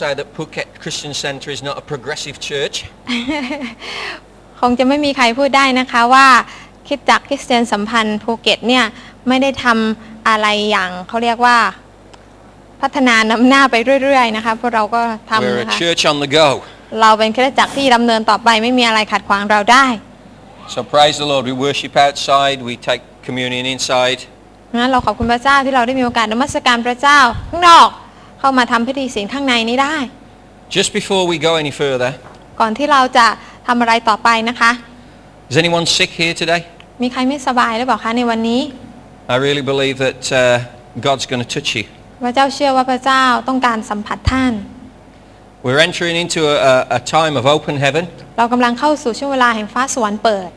[0.00, 2.76] say that Phuket Christian Centre is not a progressive church.
[4.60, 6.26] คงจะไม่มีใครพูดได้นะคะว่า
[6.86, 8.84] คริดจักรคริสเตียนสัมพันธ์ภูเก็ตเนี่ย
[9.28, 11.56] ไม่ได้ทำอะไรอย่างเขาเรียกว่า
[12.80, 15.00] พัฒนานำหน้าไปเรื่อยๆนะคะเพราะเราก็
[15.30, 16.48] ทำ We're นะ a คะ church on the go.
[17.00, 19.86] เราเป็นคริสตจักรที่ดำเนินต่อไปไม่มีอะไรขัดขวางเราได้
[20.74, 21.42] So praise the Lord.
[21.50, 22.58] We worship outside.
[22.70, 24.20] We take communion inside.
[24.76, 27.18] งั้นเราขอบคุณพระเจ้าที่เราได้มีโอกาสนมัสการพระเจ้า
[27.50, 27.88] ข้างนอก
[28.40, 29.96] เข้ามาทำพิธีศีลข้างในนี้ได้
[30.76, 32.10] Just before we go any further,
[32.60, 33.26] ก่อนที่เราจะ
[33.66, 34.70] ทำอะไรต่อไปนะคะ
[35.50, 36.60] is anyone sick here today?
[37.02, 38.60] มีใครไม่สบายหรือเปล่าคะในวันนี้
[39.34, 40.38] I really believe that uh,
[41.06, 41.84] God's going to touch you.
[42.24, 44.52] พระเจ้าเชื่อว่าพระเจ้าต้องการสัมผัสท่าน
[45.64, 48.04] We're entering into a, a, a time of open heaven.
[48.38, 50.48] เรากำลังเข้าสู่ช่วงเวลาแห่งฟ้าสวรรค์เปิด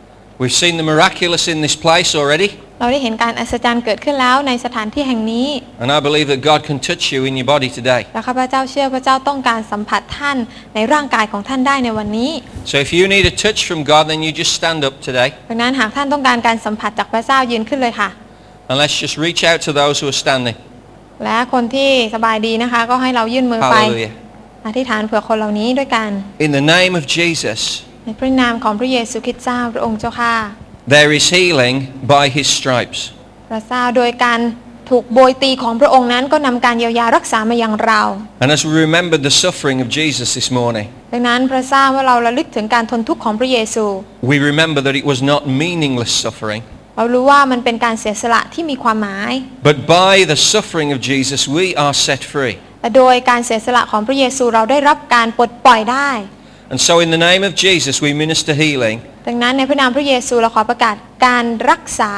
[0.41, 2.49] We've seen the miraculous in this place already.
[2.81, 5.47] เราได้เห็นการอัศจรรย์เกิดขึ้นแล้วในสถานที่แห่งนี้
[5.83, 8.01] And I believe that God can touch you in your body today.
[8.13, 10.37] และข้าพเจ้าเชื่อพระเจ้าต้องการสัมผัสท่าน
[10.75, 12.31] ในร่างกายของท่านได้ในวันนี้
[12.71, 15.29] So if you need a touch from God, then you just stand up today.
[15.49, 18.09] ดังนั้นหากท่านต้องการการสัมผัสจากพระเจ้ายืนขึ้นเลยค่ะ
[18.69, 20.57] And let's just reach out to those who are standing.
[21.23, 24.11] และคนที่สบายดีนะคะ ก็ให้เรายื่นมือไป Hallelujah.
[24.67, 26.09] อธิษฐานเผื่อคนเหล่านี้ด้วยกัน
[26.45, 27.59] In the name of Jesus,
[28.05, 30.35] ในพระนามของพระเยซูคริสต์เจ้าพระองค์เจ้าค่ะ
[30.94, 31.76] there is healing
[32.14, 33.00] by his stripes.
[33.50, 34.40] พระเจ้าโดยการ
[34.90, 38.02] ถูกโบยตีของพระองค์นั้นก็นำการเยียวยารักษามายังเรา
[38.42, 43.84] And as we remembered the suffering of Jesus this morning, ดังนั้นพระเจ้าเมื่อเราระลึกถึงการทนทุกข์ของพระเยซู
[44.30, 46.62] we remember that it was not meaningless suffering,
[46.96, 49.32] เรารู้ว่ามันเป็นการเสียสละที่มีความหมาย
[49.68, 52.54] but by the suffering of Jesus, we are set free.
[52.82, 56.10] และโดยการเสียสละของพระเยซูเราได้รับการปลดปล่อยได้
[56.70, 58.96] And so in the name of Jesus, we minister healing.
[59.27, 62.13] ดังนั้นในพระนามพระเยซูเราขอประกาศการรักษา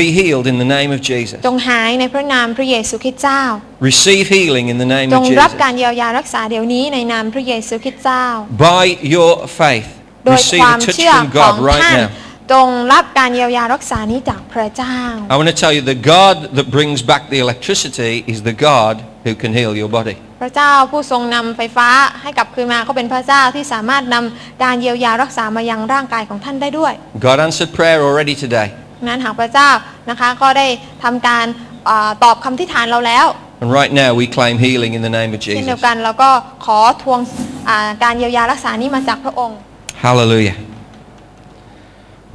[0.00, 1.38] Be healed in the name of Jesus.
[1.46, 3.42] จงหายในพระนามพระเยซูคริสต์เจ้า
[3.90, 5.62] Receive healing in the name จ of งรับ Jesus.
[5.62, 8.24] การเยียวยารักษาเดี๋ยวนี้ในนามพระเยซูคริสต์เจ้า
[8.68, 9.88] By your faith,
[10.24, 12.08] โดย receive ความ a touch เชื่อ from ของ God right ท่าน now.
[12.52, 14.98] จงรับการเยียวยารักษานี้จากพระเจ้า
[15.32, 18.94] I want to tell you the God that brings back the electricity is the God
[19.24, 20.16] who can heal your body.
[20.42, 21.88] พระเจ้าผู้ทรงนำไฟฟ้า
[22.22, 26.92] ให้กลับคืนมาก็เป็นพระเจ้าที่สามารถนำการเยียวยารักษามายังร่างกายของท่านได้ด้วย
[27.26, 28.68] God answered prayer already today.
[29.08, 29.68] นั้นหากพระเจ้า
[30.10, 30.66] นะคะก็ได้
[31.04, 31.46] ทำการ
[31.86, 33.26] เออตอบคำที่ฐานเราแล้ว
[33.62, 35.78] And right now we claim healing in the name of เช่นเดีย Jesus.
[35.78, 36.30] วกันเราก็
[36.64, 37.20] ขอทวง
[37.68, 39.58] อ่าการเยียวยารักษานี้มาจากพระองค์
[40.04, 40.56] Hallelujah.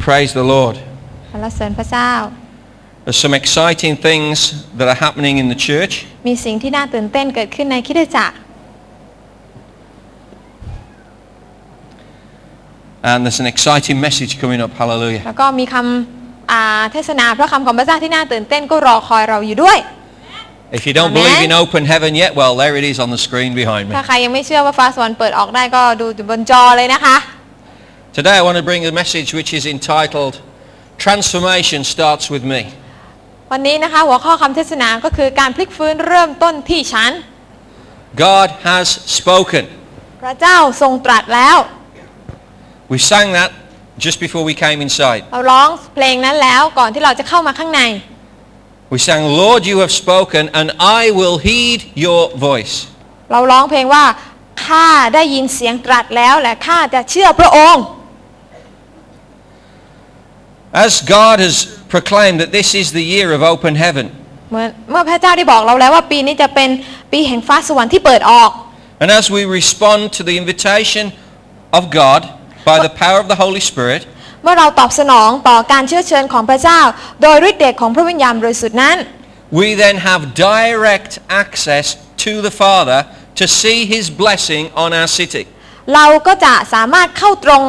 [0.06, 0.75] Praise the Lord.
[1.31, 2.12] สรรเสริญพระเจ้า
[3.04, 4.36] There's some exciting things
[4.78, 5.94] that are happening in the church.
[6.28, 8.34] มีสิ่งที่น่าตื่นเต้นเกิดขึ้นในคริสตจักร
[13.10, 14.72] And there's an exciting message coming up.
[14.81, 15.22] Hallelujah.
[15.26, 19.78] แล้วก็มีคำอ่าเทศนาพระคำของพระเจ้าที่น่าตื่นเต้นก็รอคอยเราอยู่ด้วย
[20.78, 21.25] If you don't Amen.
[21.25, 23.92] believe in open heaven yet, well, there it is on the screen behind me.
[23.97, 27.16] ถ้าใครยังไม่เชื่อว่าฟ้าสวรรค์เปิดออกได้ก็ดูอยู่บนจอเลยนะคะ
[28.19, 30.34] Today I want to bring a message which is entitled
[31.04, 32.60] Transformation Starts With Me.
[33.51, 37.11] วันนี้นะคะหัวข้อคำเทศนาก็คือการพลิกฟื้นเริ่มต้นที่ฉัน
[38.25, 38.88] God has
[39.19, 39.63] spoken.
[40.22, 41.57] พระเจ้าทรงตรัสแล้ว
[42.91, 43.50] We sang that
[44.06, 45.22] just before we came inside.
[45.33, 47.81] เราร้องเพลงนั้นแล้วก่อนที่เราจะเข้ามาข้างใน
[48.94, 50.67] We sang, Lord, you have spoken, and
[51.00, 52.75] I will heed your voice.
[53.31, 54.03] เราร้องเพลงว่า
[54.66, 57.83] ข้าได้ยินเสียงตรัสแล้วและข้าจะเชื่อพระองค์
[60.75, 61.56] As God has
[61.94, 64.06] proclaimed that this is the year of open heaven,
[64.50, 66.69] เหมือนเมื่อพระเจ้าได้บอกเราแล้วว่าปีนี้จะเป็น
[67.12, 68.50] ปีแห่งฟ้าสวรรค์ที่เปิดออก
[69.03, 71.04] and as we respond to the invitation
[71.78, 72.20] of God
[72.69, 74.03] by the power of the Holy Spirit,
[74.42, 76.81] เมื่อเราตอบสนองต่อการเชื้อเชิญของพระเจ้า
[77.22, 78.97] โดยฤทธิ์เดชของพระวิญญาณบริสุทธิ์นั้น
[79.60, 81.86] we then have direct access
[82.25, 83.00] to the Father
[83.41, 85.44] to see his blessing on our city.
[85.94, 87.62] เราก็จะสามารถเข้าตรง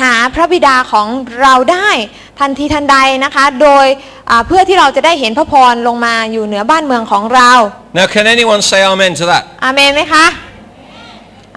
[0.00, 1.08] หาพระบิดาของ
[1.40, 1.90] เราได้
[2.39, 3.85] ทันทีทันใดนะคะ โดย
[4.29, 7.51] อ่าเพื่อที่เราจะได้เห็นพระพรลงมาอยู่เหนือบ้านเมืองของเรา
[7.99, 9.43] Now, can anyone say amen to that?
[9.65, 10.25] อาเมนไหมคะ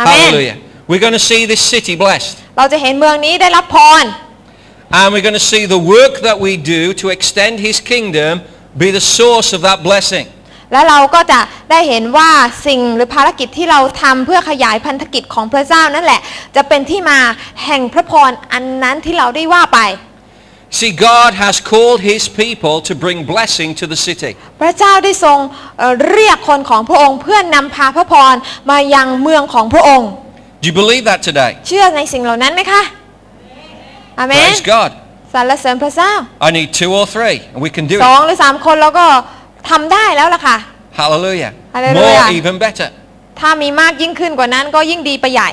[0.00, 0.56] อาเมน Hallelujah.
[0.88, 2.34] We're going to see this city blessed.
[2.56, 4.04] เราจะเห็นเมืองนี้ได้รับพร
[4.98, 8.32] And we're going to see the work that we do to extend his kingdom
[8.82, 10.26] be the source of that blessing.
[10.72, 11.40] และเราก็จะ
[11.70, 12.30] ได้เห็นว่า
[12.66, 16.20] สิ่งหรือภารกิจที่เราทำเพื่อขยายพันธกิจของพระเจ้านั่นแหละ
[16.56, 17.18] จะเป็นที่มา
[17.64, 19.80] แห่งพระพรอันนั้นที่เราได้ว่าไป
[20.79, 24.31] See, God has called his people to bring blessing to the city.
[24.61, 25.37] พระเจ้าได้ทรง
[25.79, 28.35] เอ่อเรียกคนของพระองค์เพื่อนนำพาพระพร
[28.69, 30.09] มายังเมืองของพระองค์
[30.61, 31.51] Do you believe that today?
[31.67, 32.81] เชื่อในสิ่งเหล่านั้นไหมคะ
[34.19, 34.89] อาเมน Praise God.
[35.33, 36.11] สรรเสริญพระเจ้า
[36.47, 38.25] I need two or three, and we can do สอง it.
[38.25, 39.05] หรือสามคนเราก็
[39.69, 40.57] ทำได้แล้วล่ะค่ะ
[40.99, 41.51] Hallelujah.
[41.75, 42.25] Hallelujah.
[42.25, 42.89] More, even better.
[43.39, 45.49] ถ้ามีมากยิ่งขึ้นกว่านั้นก็ยิ่งดีไปใหญ่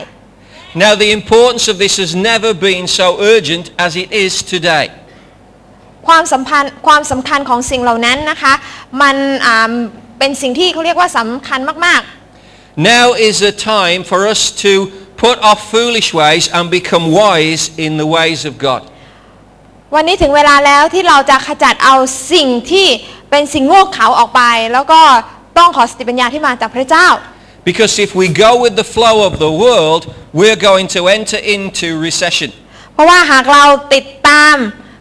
[0.85, 4.87] Now the importance of this has never been so urgent as it is today.
[6.08, 8.54] ความสัมพันธ์ความสำคัญของสิ่งเหล่านั้นนะคะ
[9.02, 9.16] มัน
[9.46, 9.72] อ่า
[10.20, 12.04] เป็นสิ่งที่เขาเรียกว่าสำคัญมาก
[12.94, 14.72] Now is a time for us to
[15.24, 18.82] put off foolish ways and become wise in the ways of God.
[18.88, 21.96] ๆวันนี้ถึงเวลาแล้วที่เราจะขจัดเอา
[22.34, 22.88] สิ่งที่
[23.30, 24.42] เป็นสิ่งโง่เขลาออกไป
[24.74, 25.02] แล้วก็
[25.58, 27.08] ต้องขอสติปัญญาที่มาจากพระเจ้า
[27.70, 30.02] Because if we go with the flow of the world,
[30.40, 32.50] we're going to enter into recession.
[32.94, 33.64] เพราะว่าหากเรา
[33.94, 34.56] ติดตาม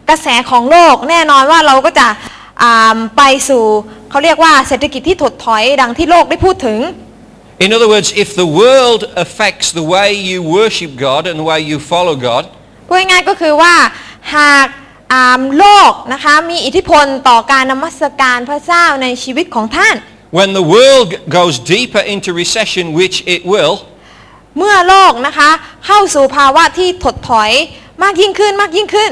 [0.09, 2.07] กระแสของโลกแน่นอนว่าเราก็จะ
[2.63, 3.63] อ่าไปสู่
[4.09, 6.79] เขาเรียกว่าเศรษฐกิจที่ถดถอยดังที่โลกได้พูดถึง
[7.65, 11.59] In other words, if the world affects the way you worship God and the way
[11.71, 12.43] you follow God,
[12.87, 13.75] พูดง่ายๆก็คือว่า
[14.35, 14.67] หาก
[15.13, 19.95] อ่าโลกนะคะมีอิทธิพลต่อการนมัสการพระเจ้าในชีวิตของท่าน
[20.37, 21.09] when the world
[21.39, 23.75] goes deeper into recession, which it will,
[24.57, 25.49] เมื่อโลกนะคะ
[25.85, 27.51] เข้าสู่ภาวะที่ถดถอย
[28.03, 29.11] มากยิ่งขึ้นมากยิ่งขึ้น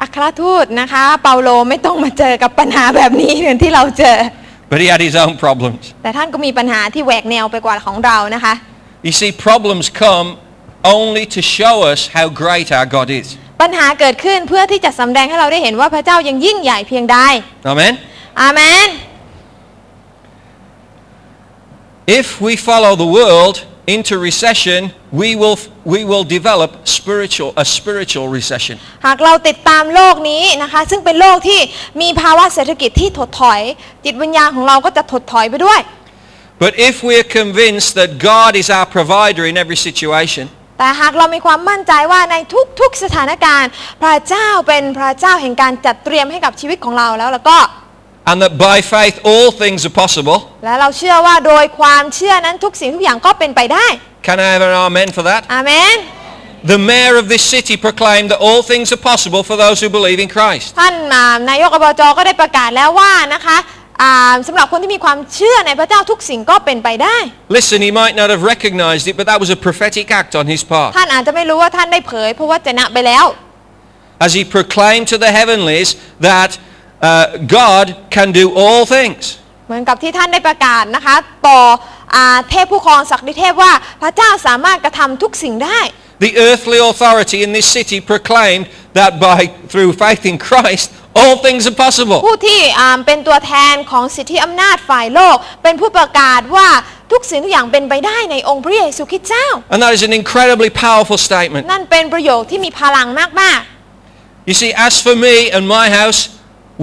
[0.00, 4.18] อัครทูตนะคะ เปาโลไม่ต้องมาเจอกับปัญหาแบบนี้เหมือนที่เราเจอ
[4.70, 5.82] But he had his own problems.
[6.02, 8.54] แต่ท่านก็มีปัญหาที่แหวกแนวไปกว่าของเรานะคะ
[9.06, 10.28] You see, problems come
[10.96, 13.26] only to show us how great our God is.
[13.62, 17.18] ปัญหาเกิดขึ้นเพื่อที่จะสำแดงให้เราได้เห็นว่าพระเจ้ายังยิ่งใหญ่เพียงใด
[17.72, 17.92] Amen?
[18.40, 18.88] อาเมน
[22.20, 23.56] If we follow the world
[23.94, 24.80] into recession,
[25.12, 28.76] we will, we will develop spiritual, a spiritual recession.
[29.06, 31.60] หากเราติดตามโลกนี้นะคะ ซึ่งเป็นโลกที่
[32.00, 33.60] มีภาวะเศรษฐกิจที่ถดถอย
[34.04, 35.80] จิตวิญญาณของเราก็จะถดถอยไปด้วย
[36.64, 40.44] But if we're convinced that God is our provider in every situation,
[40.78, 42.36] แต่หากเรามีความมั่นใจว่าใน
[42.80, 43.70] ทุกๆสถานการณ์
[44.02, 47.56] พระเจ้าเป็นพระเจ้าแห่งการจัดเตรียมให้กับชีวิตของเราแล้วแล้วก็
[48.29, 53.87] and that by faith all things are possible, และเราเชื่อว่าโดยความเชื่อนั้นทุกสิ่งทุกอย่างก็เป็นไปได้
[54.27, 55.41] can I have an amen for that?
[55.53, 55.97] อาเมน
[56.73, 60.19] The mayor of this city proclaimed that all things are possible for those who believe
[60.25, 60.67] in Christ.
[60.79, 63.57] ท่านอ่านายกอบจก็ได้ประกาศแล้วว่านะคะ
[64.01, 67.17] อ่าสำหรับคนที่มีความเชื่อในพระเจ้าทุกสิ่งก็เป็นไปได้
[67.57, 70.61] Listen, he might not have recognized it, but that was a prophetic act on his
[70.71, 70.91] part.
[70.97, 73.25] ท่านอาจจะไม่รู้ว่าท่านได้เผยเพราะว่าจะนะไปแล้ว
[74.25, 75.89] As he proclaimed to the heavenlies
[76.29, 76.51] that
[77.01, 77.85] uh, God
[78.15, 79.23] can do all things.
[79.67, 81.15] เหมือนกับที่ท่านได้ประกาศนะคะ
[81.47, 81.59] ต่อ
[82.15, 85.79] อาเทพผู้ครองศักดิเทพว่าพระเจ้าสามารถกระทำทุกสิ่งได้
[86.27, 88.65] The earthly authority in this city proclaimed
[88.99, 89.39] that by
[89.71, 90.87] through faith in Christ,
[91.19, 92.19] all things are possible.
[92.27, 96.67] ผู้ที่อ่าเป็นตัวแทนของสิทธิอำนาจฝ่ายโลก เป็นผู้ประกาศว่า
[97.11, 101.63] ทุกสิ่งทุกอย่างเป็นไปได้ในองค์พระเยซูคริสต์เจ้า And that is an incredibly powerful statement.
[101.71, 103.07] นั่นเป็นประโยคที่มีพลัง
[103.41, 103.61] มาก
[104.49, 106.19] You see, as for me and my house,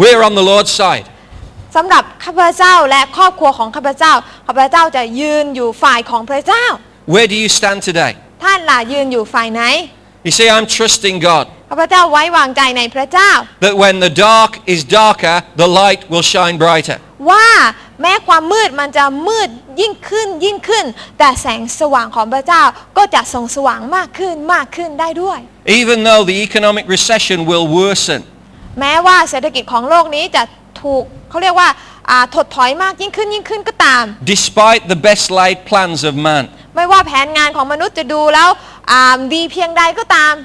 [0.01, 1.07] we're on the Lord's side.
[1.11, 4.13] ๆสำหรับข้าพเจ้าและครอบครัวของข้าพเจ้า
[4.47, 6.65] ข้าพเจ้าจะยืนอยู่ฝ่ายของพระเจ้า
[7.13, 8.13] Where do you stand today?
[8.43, 9.63] ท่านล่ะยืนอยู่ฝ่ายไหน
[10.27, 13.31] You see, I'm trusting God ข้าพเจ้าไว้วางใจในพระเจ้า
[13.65, 16.99] that when the dark is darker, the light will shine brighter.
[17.31, 17.49] ว่า
[18.01, 19.49] แม้ความมืดมันจะมืด
[19.81, 20.85] ยิ่งขึ้นยิ่งขึ้น
[21.19, 22.63] แต่แสงสว่างของพระเจ้า
[22.97, 25.39] ก็จะส่องสว่างมากขึ้นมากขึ้นได้ด้วย
[25.81, 28.21] Even though the economic recession will worsen,
[28.80, 30.44] แม้ว่าเศรษฐกิจของโลกนี้จะ
[30.82, 31.70] ถูกเขาเรียกว่า
[32.10, 34.04] อ่าถดถอยมากยิ่งขึ้นยิ่งขึ้นก็ตาม
[34.36, 36.44] despite the best laid plans of man.
[36.76, 38.50] ไม่ว่าแผนงานของมนุษย์จะดูแล้ว
[38.92, 40.36] อ่าดีเพียงใดก็ตาม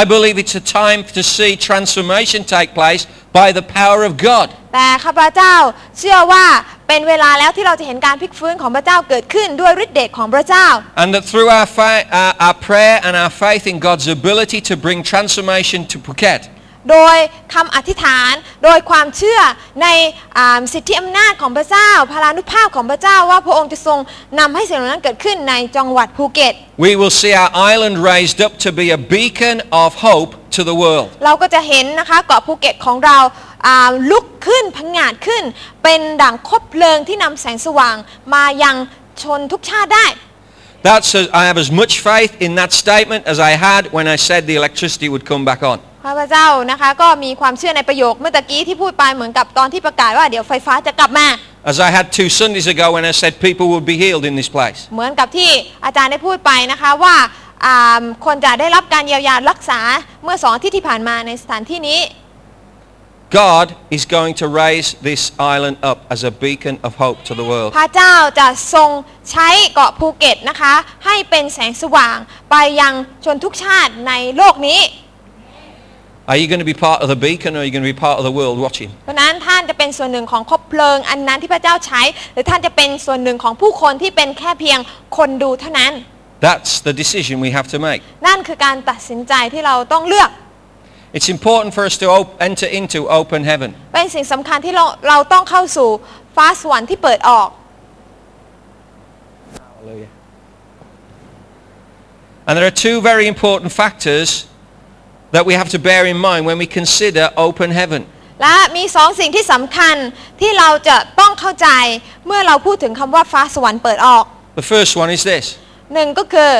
[0.00, 4.46] I believe it's a time to see transformation take place by the power of God.
[4.74, 5.54] แต่ข้าพเจ้า
[5.98, 6.44] เชื่อว่า
[6.88, 10.66] เป็นเวลาแล้วที่เราจะเห็นการพลิกฟื้นของพระเจ้าเกิดขึ้นด้วยฤทธิ์เดชของพระเจ้า
[11.02, 14.74] And that through our, fa- our, our prayer and our faith in God's ability to
[14.84, 16.42] bring transformation to Phuket,
[16.90, 17.16] โดย
[17.54, 18.32] คำอธิษฐาน
[18.64, 19.40] โดยความเชื่อ
[19.82, 19.88] ใน
[20.36, 23.98] อ่าสิทธิอำนาจของพระเจ้า พลานุภาพของพระเจ้าว่าพระองค์จะทรง
[24.38, 26.54] นำให้สิ่งเหล่านั้นเกิดขึ้นในจังหวัดภูเก็ต
[26.86, 30.76] we will see our island raised up to be a beacon of hope to the
[30.82, 31.08] world.
[31.24, 33.18] เราก็จะเห็นนะคะเกาะภูเก็ตของเรา
[33.66, 35.42] อ่าลุกขึ้นพังงาดขึ้น
[35.82, 37.96] เป็นด่างคบเพลิงที่นำแสงสว่าง
[38.34, 38.76] มายัง
[39.22, 40.06] ชนทุกชาติได้
[40.88, 44.16] That's a, I have as much faith in that statement as I had when I
[44.16, 45.78] said the electricity would come back on.
[46.04, 51.26] ข้าพเจ้านะคะก็มีความเชื่อในประโยคเมื่อตะกี้ที่พูดไปเหมือนกับตอนที่ประกาศว่าเดี๋ยวไฟฟ้าจะกลับมา
[51.72, 54.50] As I had two Sundays ago when I said people would be healed in this
[54.56, 54.80] place.
[54.94, 55.50] เหมือนกับที่
[55.84, 57.14] อาจารย์ได้พูดไปนะคะว่า
[57.64, 59.80] อ่าคนจะได้รับการเยียวยารักษา
[60.24, 62.00] เมื่อสองอาที่ที่ผ่านมาในสถานที่นี้
[63.42, 63.66] God
[63.96, 65.22] is going to raise this
[65.54, 67.70] island up as a beacon of hope to the world.
[67.78, 68.90] พระเจ้าจะทรง
[69.30, 70.74] ใช้เกาะภูเก็ตนะคะ
[71.06, 72.16] ให้เป็นแสงสว่าง
[72.50, 74.80] ไปยังชนทุกชาติในโลกนี้
[76.31, 77.99] Are you going to be part of the beacon or are you going to be
[78.07, 78.89] part of the world watching?
[79.05, 82.01] เพราะฉะนั้นท่านจะเป็นส่วนหนึ่งของคบเพลิงอันนั้นที่พระเจ้าใช้
[82.33, 84.79] หรือท่านจะเป็นส่วนหนึ่งของผู้คนที่เป็นแค่เพียง
[85.17, 85.93] คนดูเท่านั้น
[86.47, 88.01] That's the decision we have to make.
[88.27, 90.29] นั่นคือการตัดสินใจที่เราต้องเลือก
[91.17, 93.69] It's important for us to op- enter into open heaven.
[93.93, 95.89] เป็นสิ่งสำคัญที่เราเราต้องเข้าสู่
[96.35, 97.49] ฟ้าสวรรค์ที่เปิดออก
[99.59, 100.11] Hallelujah.
[102.47, 104.29] And there are two very important factors
[105.34, 108.02] that we have to bear in mind when we consider open heaven.
[108.42, 109.96] และมีสองสิ่งที่สำคัญ
[110.40, 111.68] ที่เราจะต้องเข้าใจ
[112.26, 114.24] เมื่อเราพูดถึงคำว่าฟ้าสวรรค์เปิดออก
[114.60, 115.46] The first one is this.
[115.94, 116.52] หนึ่งก็คือ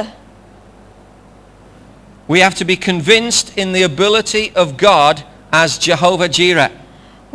[2.33, 5.15] We have to be convinced in the ability of God
[5.63, 6.73] as Jehovah Jireh.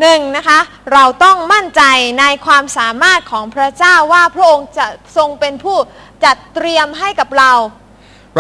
[0.01, 0.59] หนึ่งนะคะ
[0.93, 1.83] เราต้องมั่นใจ
[2.19, 4.87] ในความสามารถของพระเจ้าว่าพระองค์จะ
[5.17, 5.77] ทรงเป็นผู้
[6.23, 7.51] จัดเตรียมให้กับเรา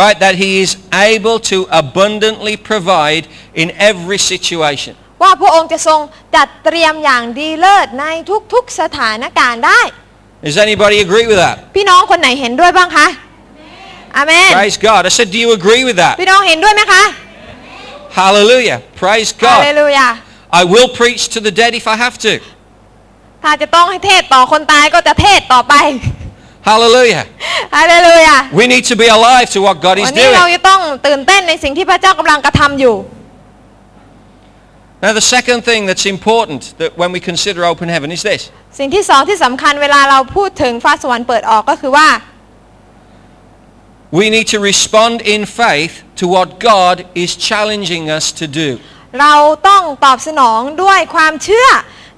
[0.02, 0.16] Right?
[0.24, 0.72] That he is
[1.12, 3.24] able to abundantly provide
[3.62, 4.92] in every situation.
[5.22, 6.00] ว่าพระองค์จะทรง
[6.36, 8.04] จัดเตรียมอย่างดีเลิศใน
[8.52, 9.80] ทุกๆสถานการณ์ได้
[10.46, 11.56] Does anybody agree with that?
[11.76, 13.06] พี่น้องคนไหนเห็นด้วยบ้างคะ
[14.16, 15.00] อาเมน Praise God.
[15.08, 16.14] I said, do you agree with that?
[16.20, 17.04] พี่น้องเห็นด้วยไหมคะ
[18.20, 18.78] Hallelujah.
[19.00, 19.60] Praise ฮา God.
[19.64, 20.08] เลลูยา
[20.60, 22.32] I will preach to the dead if I have to.
[23.42, 25.74] ถ้าจะต้องให้เทศต่อคนตายก็จะเทศต่อไป
[26.70, 27.24] Hallelujah.
[27.76, 30.54] ฮาเลลูยา We need to be alive to what God is วันนี้เรา doing.
[30.54, 32.96] จะต้องตื่นเต้นในสิ่งที่พระเจ้ากำลังกระทำอยู่
[35.04, 38.42] Now the second thing that's important that when we consider open heaven is this.
[38.78, 42.08] สิ่งที่สองที่สำคัญเวลาเราพูดถึงฟ้าสวรรค์เปิดออกก็คือว่า
[44.18, 48.68] We need to respond in faith to what God is challenging us to do.
[49.20, 49.34] เรา
[49.68, 51.68] ต้องตอบสนองด้วยความเชื่อ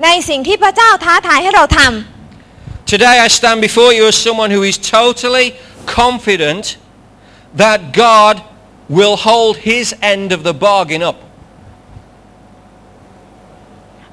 [0.04, 2.15] ในสิ่งที่พระเจ้าท้าทายให้เราทำ
[2.92, 5.46] Today I stand before you as someone who is totally
[5.86, 6.64] confident
[7.62, 8.34] that God
[8.96, 11.18] will hold his end of the bargain up.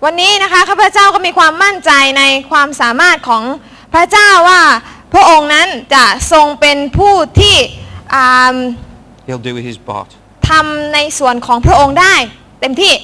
[0.05, 3.43] วันนี้นะคะข้าพเจ้าก็มีความมั่นใจในความสามารถของ
[3.93, 4.61] พระเจ้าว่า
[5.13, 7.57] พระองค์นั้นจะทรงเป็นผู้ที่
[8.13, 8.55] อ่า
[9.27, 10.09] He'll do his part.
[10.49, 12.15] ทำในส่วนของพระองค์ได้
[12.59, 12.95] เต็มที่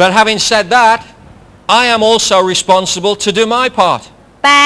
[0.00, 1.00] But having said that,
[1.68, 4.02] I am also responsible to do my part.
[4.44, 4.62] แต่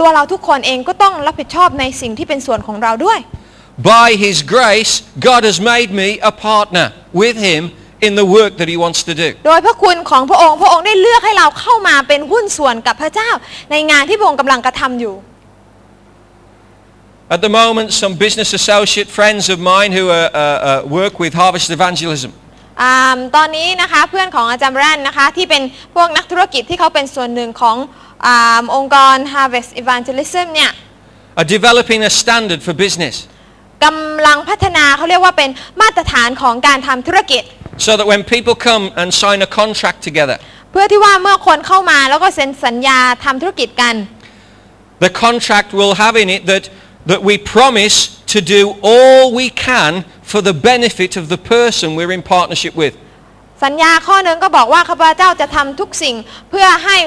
[0.00, 3.18] ตัวเราทุกคนเองก็ต้องรับผิดชอบในสิ่งที่เป็นส่วนของเราด้วย
[3.96, 4.92] By his grace,
[5.28, 6.86] God has made me a partner
[7.22, 7.62] with him
[8.06, 9.28] in the work that he wants to do.
[9.46, 13.30] โดยพระคุณของพระองค์พระองค์ได้เลือกให้เราเข้ามาเป็นหุ้นส่วนกับพระเจ้า
[13.70, 15.14] ในงานที่พระองค์กำลังกระทำอยู่
[17.36, 21.32] At the moment, some business associate friends of mine who uh, uh, uh, work with
[21.32, 22.32] Harvest Evangelism,
[22.81, 25.63] อาตอนนี้นะคะเพื่อนของอาจารย์แรนนะคะที่เป็น
[25.95, 27.77] พวกนักธุรกิจที่เขาเป็นส่วนหนึ่งของ
[28.25, 30.71] อาองค์กร Harvest Evangelism เนี่ย
[31.39, 33.15] are developing a standard for business
[33.85, 35.49] กำลังพัฒนาเขาเรียกว่าเป็น
[35.81, 37.43] มาตรฐานของการทำธุรกิจ
[37.85, 40.37] so that when people come and sign a contract together,
[40.71, 43.95] เพื่อที่ว่าเมื่อคนเข้ามาแล้วก็เซ็นสัญญาทำธุรกิจกัน
[45.05, 46.63] the contract will have in it that,
[47.11, 47.95] that we promise
[48.35, 48.61] to do
[48.91, 49.91] all we can
[50.31, 52.93] for the benefit of the person we're in partnership with.
[53.63, 56.15] สัญญาข้อหนึ่งก็บอกว่าข้าพเจ้าจะทำทุกสิ่ง
[56.49, 56.97] เพื่อให้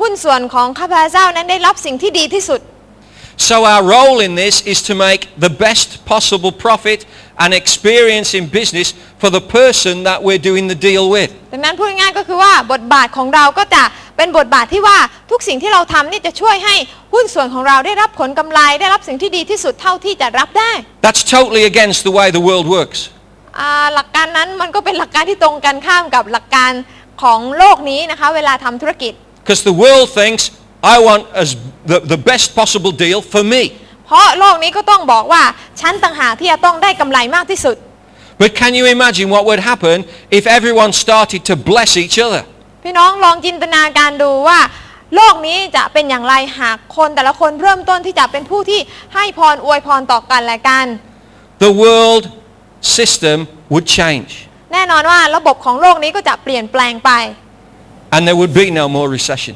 [0.00, 2.60] หุ้นส่วนของข้าพเจ้านั้นได้รับสิ่งที่ดีที่สุด
[3.49, 6.99] So our role in this is to make the best possible profit
[7.43, 8.87] and experience in business
[9.21, 11.29] for the person that we're doing the deal with.
[11.53, 13.83] ดังนั้นพูดง่ายๆก็คือว่าบทบาทของเราก็จะ
[14.17, 14.97] เป็นบทบาทที่ว่า
[15.31, 16.75] ทุกสิ่งที่เราทำนี่จะช่วยให้
[17.13, 20.71] หุ้นส่วนของเราได้รับผลกำไร ได้รับสิ่งที่ดีที่สุดเท่าที่จะรับได้
[21.05, 22.99] That's totally against the way the world works.
[23.59, 26.71] อ่าหลักการนั้นมันก็เป็นหลักการที่ตรงกันข้ามกับหลักการ
[27.23, 30.43] ของโลกนี้นะคะเวลาทำธุรกิจ Because the world thinks,
[30.93, 31.49] I want as
[31.91, 33.63] the, the best possible deal for me.
[34.07, 35.43] เพราะโลกนี้ก็ต้องบอกว่า
[35.81, 37.77] ฉันต่างหากที่จะต้องได้กำไรมากที่สุด
[38.41, 39.97] But can you imagine what would happen
[40.39, 42.43] if everyone started to bless each other?
[42.83, 44.59] พี่น้องลองจินตนาการดูว่า
[45.15, 48.79] โลกนี้จะเป็นอย่างไรหากคนแต่ละคนเริ่มต้นที่จะเป็นผู้ที่
[49.15, 50.85] ให้พรอวยพรต่อกันและกัน
[51.65, 52.23] The world
[52.97, 53.37] system
[53.71, 54.31] would change
[54.73, 57.11] แน่นอนว่าระบบของโลกนี้ก็จะเปลี่ยนแปลงไป
[58.13, 59.55] and there would be no more recession.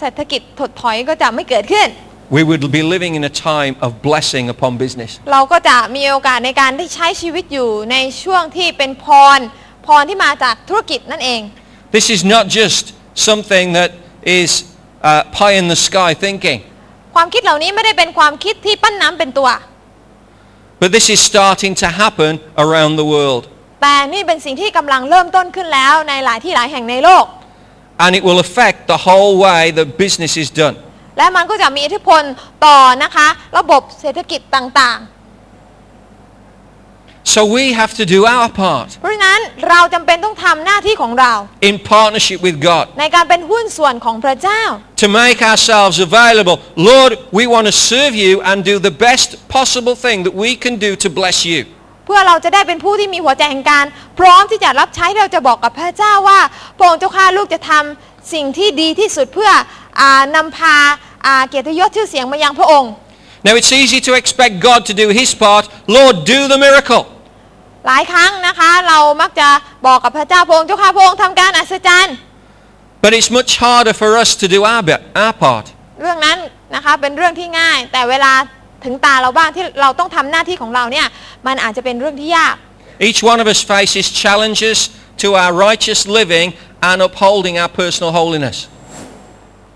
[0.00, 1.88] เศรษฐกิจถดถอยก็จะไม่เกิดขึ้น
[2.36, 5.10] We would be living in a time of blessing upon business.
[5.32, 9.40] เราก็จะมีโอกาสในการได้ใช้ชีวิตอยู่ในช่วงที่เป็นพร
[9.86, 11.40] พรที่มาจากธุรกิจนั่นเอง
[11.96, 12.82] This is not just
[13.28, 13.90] something that
[14.40, 14.50] is
[15.08, 16.58] uh, pie in the sky thinking,
[17.14, 19.48] ความคิดเหล่านี้ไม่ได้เป็นความคิดที่ปั้นน้ำเป็นตัว
[20.80, 22.32] but this is starting to happen
[22.64, 23.42] around the world.
[23.82, 27.24] แต่นี่เป็นสิ่งที่กำลังเริ่มต้นขึ้นแล้วในหลายที่หลายแห่งในโลก
[28.03, 30.75] And it will affect the whole way that business is done.
[31.17, 32.21] และมันก็จะมีอิทธิพล
[32.65, 33.27] ต่อนะคะ
[33.57, 34.99] ระบบเศรษฐกิจต่าง
[37.35, 39.39] So we have to do our part ๆ เพราะฉะนั้น
[39.69, 41.33] เราจำเป็นต้องทำหน้าที่ของเรา
[41.69, 44.61] in partnership with God ในการเป็นหุ้นส่วนของพระเจ้า
[45.03, 46.57] to make ourselves available.
[46.91, 50.75] Lord, we want to serve you and do the best possible thing that we can
[50.87, 51.59] do to bless you.
[52.10, 53.84] เพื่อเราจะได้เป็นผู้ที่มีหัวใจแห่งการ
[54.18, 56.40] พร้อมที่จะรับใช้เราจะบอกกับพระเจ้าว่า
[56.78, 59.50] พระองค์เจ้าข้าลูกจะทำสิ่งที่ดีที่สุดเพื่อ
[60.00, 60.76] อานำพา
[61.26, 62.90] อ่าเกียรติยศชื่อเสียงมายังพระองค์
[63.46, 65.64] Now it's easy to expect God to do his part.
[65.96, 67.02] Lord, do the miracle.
[67.86, 69.48] หลายครั้งนะคะเรามักจะ
[69.86, 72.14] บอกกับพระเจ้าพระองค์เจ้าข้าพระองค์ทำการอัศจรรย์
[73.02, 75.66] But it's much harder for us to do our bit, our part.
[76.00, 76.38] เรื่องนั้น
[76.74, 78.32] นะคะเป็นเรื่องที่ง่ายแต่เวลา
[78.84, 81.06] ถึงตาเราบ้างที่เราต้องทำหน้าที่ของเราเนี่ย
[81.46, 82.56] มันอาจจะเป็นเรื่องที่ยาก
[83.08, 84.78] Each one of us faces challenges
[85.22, 86.48] to our righteous living
[86.90, 88.56] and upholding our personal holiness.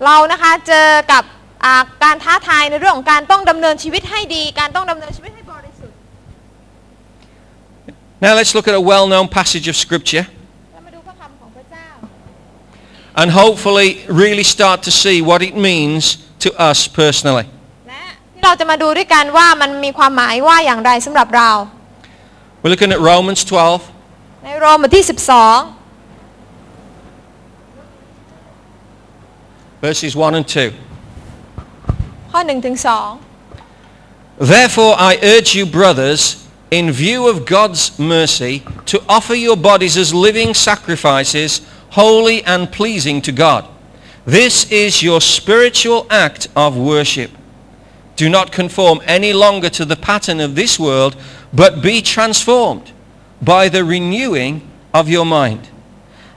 [0.05, 1.23] เรานะคะเจอกับ
[1.63, 5.97] อ่าการท้าทายในเรื่องของการต้องดำเนินชีวิตให้ดี การต้องดำเนินชีวิตให้บริสุทธิ์
[8.25, 10.25] Now let's look at a well-known passage of scripture
[10.73, 11.87] เรามาดูพระคำของพระเจ้า
[13.21, 13.89] and hopefully
[14.23, 16.03] really start to see what it means
[16.43, 17.45] to us personally.
[18.44, 21.50] และที่เราจะมาดูด้วยกันว่ามันมีความหมายว่าอย่างไรสำหรับเรา
[22.60, 25.04] We're looking at Romans 12 ในโรมบทที่
[29.84, 30.70] verses 1 and 2.
[30.70, 36.22] 12 ข้อ1ถึง2 Therefore I urge you, brothers,
[36.70, 43.20] in view of God's mercy, to offer your bodies as living sacrifices, holy and pleasing
[43.20, 43.62] to God.
[44.24, 47.30] This is your spiritual act of worship.
[48.16, 51.16] Do not conform any longer to the pattern of this world,
[51.52, 52.92] but be transformed
[53.40, 54.60] by the renewing
[54.92, 55.68] of your mind.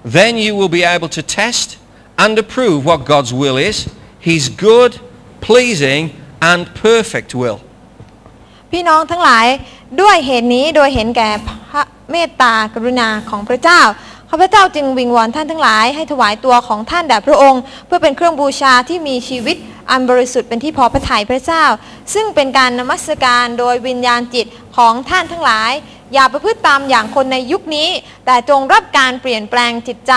[0.04, 1.78] Then you will be able to test
[2.18, 5.00] and approve what God's will is, his good,
[5.42, 6.02] pleasing,
[6.42, 7.60] and perfect will.
[8.72, 9.46] พี่น้องทั้งหลาย
[10.02, 11.30] ด้วยเหตุนี้โดยเห็นแก่
[11.70, 13.82] พระเมตตากรุณาของพระเจ้า
[14.30, 19.56] ข้าพเจ้าจึงวิงวอนท่านทั้งหลายให้ถวายตัวของท่านแด่พระองค์ เพื่อเป็นเครื่องบูชาที่มีชีวิต
[19.91, 21.65] อันบริสุทธิ์เป็นที่พอพระทัยพระเจ้า
[22.15, 24.47] ซึ่งเป็นการนมัสการโดยวิญญาณจิต
[24.77, 25.73] ของท่านทั้งหลาย
[26.15, 27.89] อย่าประพฤติตามอย่างคนในยุคนี้
[28.27, 30.13] แต่จงรับการเปลี่ยนแปลงจิตใจ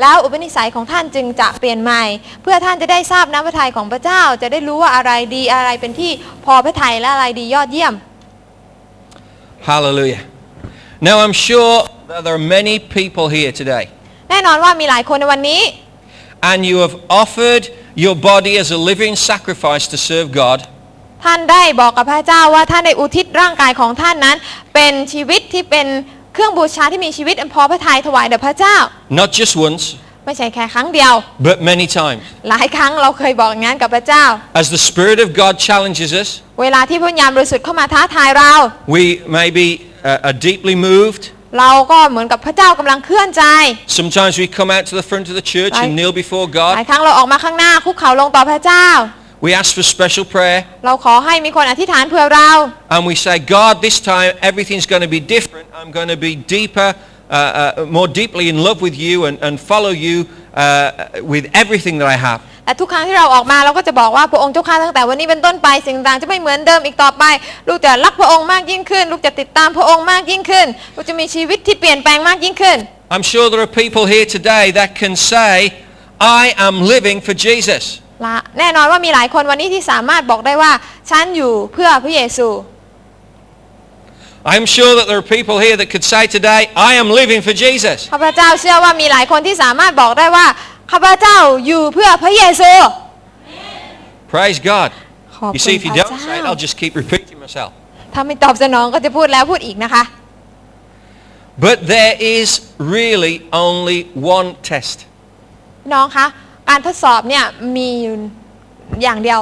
[0.00, 2.02] แล้วอุปนิสัยของท่านจึงจะเปลี่ยนใหม่
[2.42, 6.12] เพื่อท่านจะได้ทราบน้ำพระทัยของพระเจ้า จะได้รู้ว่าอะไรดีอะไรเป็นที่
[6.44, 7.94] พอพระทัยและอะไรดียอดเยี่ยม
[9.70, 10.22] Hallelujah.
[11.08, 11.74] Now I'm sure
[12.10, 13.84] that there are many people here today
[14.30, 15.62] แน่นอนว่ามีหลายคนในวันนี้
[16.50, 17.64] and you have offered
[18.05, 20.59] your body as a living sacrifice to serve God
[21.25, 24.37] ท่านได้บอกกับพระเจ้าว่าท่านได้อุทิศร่างกายของท่านนั้น
[24.73, 25.87] เป็นชีวิตที่เป็น
[26.33, 28.75] เครื่องบูชาที่มีชีวิตอันพอพระทัยถวายแด่พระเจ้า
[29.19, 29.83] not just once
[30.25, 31.13] ไม่ใช่แค่ครั้งเดียว
[31.47, 34.23] but many times หลายครั้งเราเคยบอกอย่างนั้นกับพระเจ้า
[34.61, 36.29] as the Spirit of God challenges us
[36.61, 38.51] เวลาที่พระวิญญาณบริสุทธิ์เข้ามาท้าทายเรา
[38.95, 39.03] we
[39.37, 39.67] may be
[40.09, 41.23] uh, are deeply moved
[41.59, 43.43] เราก็เหมือนกับพระเจ้ากำลังเคลื่อนใจ
[43.99, 45.97] sometimes we come out to the front of the church and Right.
[45.97, 48.87] kneel before หลาย God ครั้งเราออกมาข้างหน้าคุกเข่าลงต่อพระเจ้า
[49.45, 52.51] we ask for special prayer เราขอให้มีคนอธิษฐานเผื่อเรา
[52.95, 56.33] and we say God this time everything's going to be different I'm going to be
[56.57, 56.89] deeper
[57.29, 60.15] uh, uh, more deeply in love with you and, and follow you
[60.62, 60.88] uh,
[61.32, 67.24] with everything that I have แต่ทุกครั้งที่เราออกมาเราก็จะบอกว่าพระองค์เจ้าข้าตั้งแต่วันนี้เป็นต้นไปสิ่งต่างจะไม่เหมือนเดิมอีกต่อไป
[67.68, 72.78] ลูกจะรักพระองค์มากยิ่งขึ้น ลูกจะติดตามพระองค์มากยิ่งขึ้น ลูกจะมีชีวิตที่เปลี่ยนแปลงมากยิ่งขึ้น
[73.14, 75.52] I'm sure there are people here today that can say
[76.40, 77.84] I am living for Jesus
[78.26, 80.72] ละแน่นอนว่ามีหลายคนวันนี้ที่สามารถบอกได้ว่า
[81.10, 82.48] ฉันอยู่เพื่อพระเยซู
[84.53, 87.53] I'm sure that there are people here that could say today I am living for
[87.63, 90.45] Jesus ข้าพเจ้าเชื่อว่ามีหลายคนที่สามารถบอกได้ว่า
[90.91, 92.71] ข้าพเจ้าอยู่เพื่อพระเยซู
[94.33, 94.89] Praise God
[95.35, 96.75] ขอบ You คุ see ณ if พ you ระ don't say it เจ้า I'll just
[96.81, 97.69] keep repeating myself
[98.13, 100.03] ถ้าไม่ตอบสนองก็จะพูดแล้วพูดอีกนะคะ
[101.65, 102.47] But there is
[102.95, 103.99] really only
[104.35, 104.97] one test
[105.81, 106.25] พี่น้องคะ
[106.69, 107.43] การทดสอบเนี่ย
[107.75, 108.15] มีอยู่
[109.03, 109.39] อย่างเดียว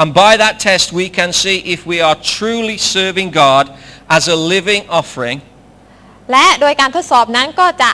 [0.00, 3.64] and by that test we can see if we are truly serving God
[4.16, 5.38] as a living offering
[6.32, 7.90] และโดยการทดสอบนั้นก็จะ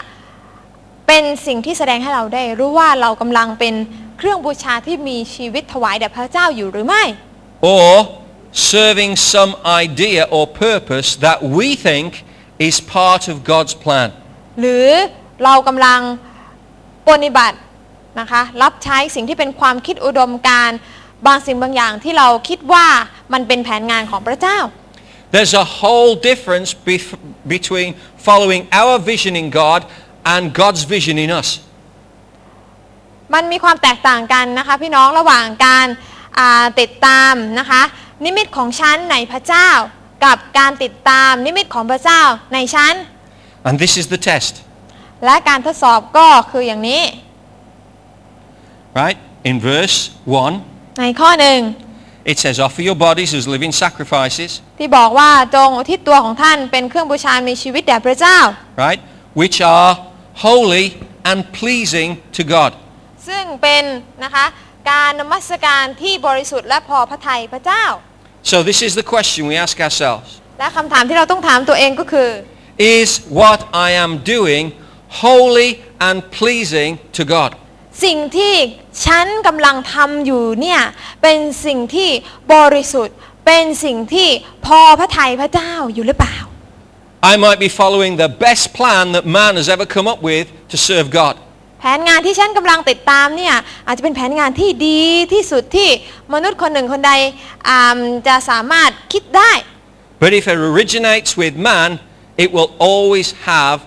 [1.07, 3.75] เป็นสิ่งที่แสดงให้เราได้ รู้ว่าเรากำลังเป็น
[4.19, 7.05] เครื่องบูชาที่มีชีวิตถวายแด่พระเจ้าอยู่หรือไม่
[7.75, 7.93] or
[8.73, 9.53] serving some
[9.85, 12.09] idea or purpose that we think
[12.69, 14.09] is part of God's plan
[14.61, 14.89] หรือ
[15.45, 16.01] เรากำลัง
[17.09, 17.59] ปฏิบัติ
[18.21, 20.79] นะคะรับใช้สิ่งที่เป็นความคิดอุดมการณ์
[21.26, 22.86] บางสิ่งบางอย่างที่เราคิดว่า
[23.34, 24.60] มันเป็นแผนงานของพระเจ้า
[25.36, 27.20] There's a whole difference bef-
[27.56, 27.90] between
[28.28, 29.82] following our vision in God
[30.34, 31.50] and God's vision in us.
[33.34, 35.88] มันมีความแตกต่างกันนะคะพี่น้องระหว่างการ
[36.40, 37.82] อ่าติดตามนะคะ
[38.26, 39.70] นิมิตของฉันในพระเจ้า
[40.26, 42.22] กับการติดตามนิมิตของพระเจ้า
[42.54, 42.94] ในฉัน
[43.68, 44.54] And this is the test,
[45.26, 47.02] และการทดสอบก็คืออย่างนี้
[49.00, 49.18] right?
[49.50, 51.61] In verse 1, ในข้อหนึ่ง
[52.25, 58.39] it says, offer your bodies as living sacrifices, ที่บอกว่าจงอุทิศตัวของท่านเป็นเครื่องบูชามีชีวิตแด่พระเจ้า
[58.85, 59.01] right?
[59.41, 59.91] Which are
[60.47, 60.85] holy
[61.31, 62.71] and pleasing to God.
[63.29, 63.85] ซึ่งเป็น
[64.25, 64.47] นะคะ
[64.91, 67.85] การนมัสการที่บริสุทธิ์และพอพระทัยพระเจ้า
[68.51, 70.29] So this is the question we ask ourselves.
[70.59, 72.31] และคำถามที่เราต้องถามตัวเองก็คือ
[72.99, 74.65] Is what I am doing
[75.25, 75.71] holy
[76.09, 77.51] and pleasing to God?
[78.04, 78.56] สิ่งที่
[79.06, 80.82] ฉันกำลังทำอยู่เนี่ย
[81.22, 82.10] เป็นสิ่งที่
[82.54, 84.30] บริสุทธิ์เป็นสิ่งที่
[84.66, 86.38] พอพระทัยพระเจ้าอยู่หรือเปล่า
[87.32, 90.78] I might be following the best plan that man has ever come up with to
[90.90, 91.36] serve God.
[91.80, 93.56] แผนงานที่ฉันกำลังติดตามเนี่ย
[93.88, 95.02] อาจจะเป็นแผนงานที่ดี
[95.34, 95.90] ที่สุดที่
[96.34, 97.12] มนุษย์คนหนึ่งคนใด
[97.68, 99.52] อ่าจะสามารถคิดได้
[100.24, 101.90] But if it originates with man,
[102.44, 103.78] it will always have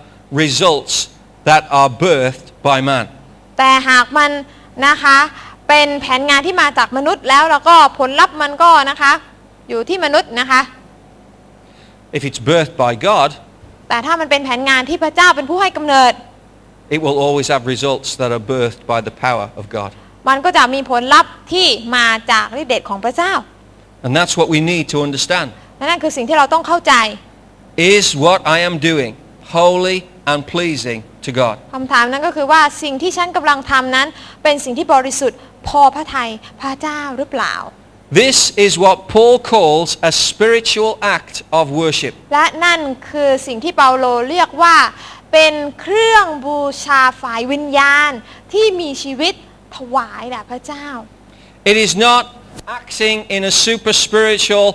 [0.43, 0.93] results
[1.49, 3.05] that are birthed by man.
[3.63, 4.31] แต่หากมัน
[4.87, 5.17] นะคะ
[5.67, 9.13] เป็นแผนงานที่มาจากมนุษย์แล้วแล้วก็ผลลัพธ์มันก็นะคะ
[9.69, 10.61] อยู่ที่มนุษย์นะคะ
[12.17, 13.29] If it's birthed by God,
[13.89, 16.13] แต่ถ้ามันเป็นแผนงานที่พระเจ้าเป็นผู้ให้กำเนิด
[16.95, 19.91] it will always have results that are birthed by the power of God.
[20.29, 23.33] มันก็จะมีผลลัพธ์ที่มาจากฤทธิเดชของพระเจ้า
[24.05, 25.47] And that's what we need to understand.
[25.77, 26.93] และนั่นคือสิ่งที่เราต้องเข้าใจ
[27.93, 29.11] Is what I am doing
[29.55, 29.97] holy
[30.30, 31.56] and pleasing to God?
[31.74, 34.08] คำถามนั้นก็คือว่าสิ่งที่ฉันกำลังทำนั้น
[34.42, 35.38] เป็นสิ่งที่บริสุทธิ์
[35.68, 37.54] พอพระทัยพระเจ้าหรือเปล่า
[38.22, 42.12] This is what Paul calls a spiritual act of worship.
[42.32, 44.76] และนั่นคือสิ่งที่เปาโลเรียกว่า
[45.32, 48.10] เป็นเครื่องบูชาฝ่ายวิญญาณ
[48.52, 49.34] ที่มีชีวิต
[49.76, 50.86] ถวายแด่พระเจ้า
[51.70, 52.24] It is not
[52.78, 54.68] acting in a super spiritual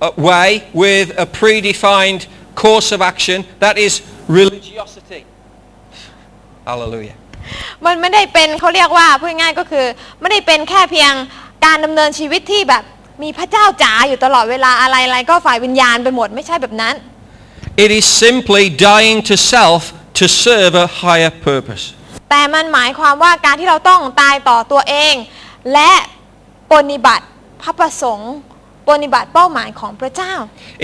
[0.00, 0.48] uh, way
[0.82, 2.22] with a predefined
[2.54, 3.38] course of action.
[3.64, 3.92] That is
[4.38, 5.20] religiosity.
[6.68, 7.16] Hallelujah.
[7.86, 9.86] มันไม่ได้เป็นเขาเรียกว่าพูดง่ายๆก็คือ
[10.20, 11.12] ไม่ได้เป็นแค่เพียง
[11.64, 12.82] การดำเนินชีวิตที่แบบ
[13.22, 16.94] มีพระเจ้าจ๋าอยู่ตลอดเวลาอะไรอะไรก็ฝ่ายวิญญาณไปหมดไม่ใช่แบบนั้น
[17.84, 19.80] It is simply dying to self
[20.18, 21.84] to serve a higher purpose.
[22.30, 25.14] แต่มันหมายความว่าการที่เราต้องตายต่อตัวเอง
[25.72, 25.92] และ
[26.72, 27.24] ปฏิบัติ
[27.62, 28.32] พระประสงค์
[28.88, 30.32] ปฏิบัติเป้าหมายของพระเจ้า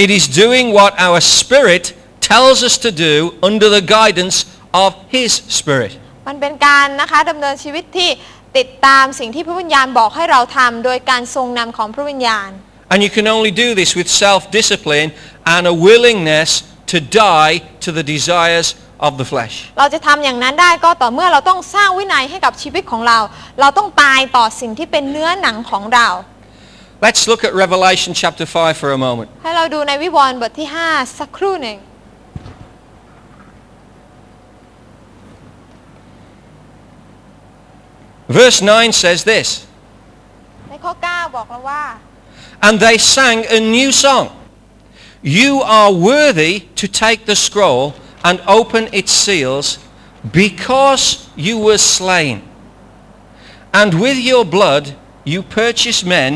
[0.05, 1.85] It is doing what our spirit
[2.31, 3.15] tells us to do
[3.49, 4.37] under the guidance
[4.85, 5.93] of His Spirit.
[6.29, 8.11] มันเป็นการนะคะดำเนินชีวิตที่
[8.59, 12.51] ติดตามสิ่งที่พระวิญญาณบอกให้เราทำโดยการทรงนำของพระวิญญาณ
[12.93, 15.11] And you can only do this with self-discipline
[15.55, 16.51] and a willingness
[16.93, 16.99] to
[17.29, 18.69] die to the desires
[19.07, 19.57] of the flesh.
[19.79, 23.19] เราจะทำอย่างนั้นได้ก็ต่อเมื่อเราต้องสร้างวินัยให้กับชีวิตของเรา
[23.61, 26.09] เราต้องตายต่อสิ่งที่เป็นเนื้อหนังของเรา
[27.07, 29.29] Let's look at Revelation chapter 5 for a moment.
[29.43, 31.79] ให้เราดูในวิวรณ์บทที่ 5 สักครู่หนึ่ง
[38.33, 39.49] Verse 9 says this,
[40.69, 41.85] ในข้อ 9 บอกเราว่า
[42.67, 44.27] And they sang a new song.
[45.41, 47.83] You are worthy to take the scroll
[48.29, 49.67] and open its seals
[50.43, 51.05] because
[51.47, 52.37] you were slain.
[53.81, 54.85] And with your blood
[55.33, 56.31] you purchased men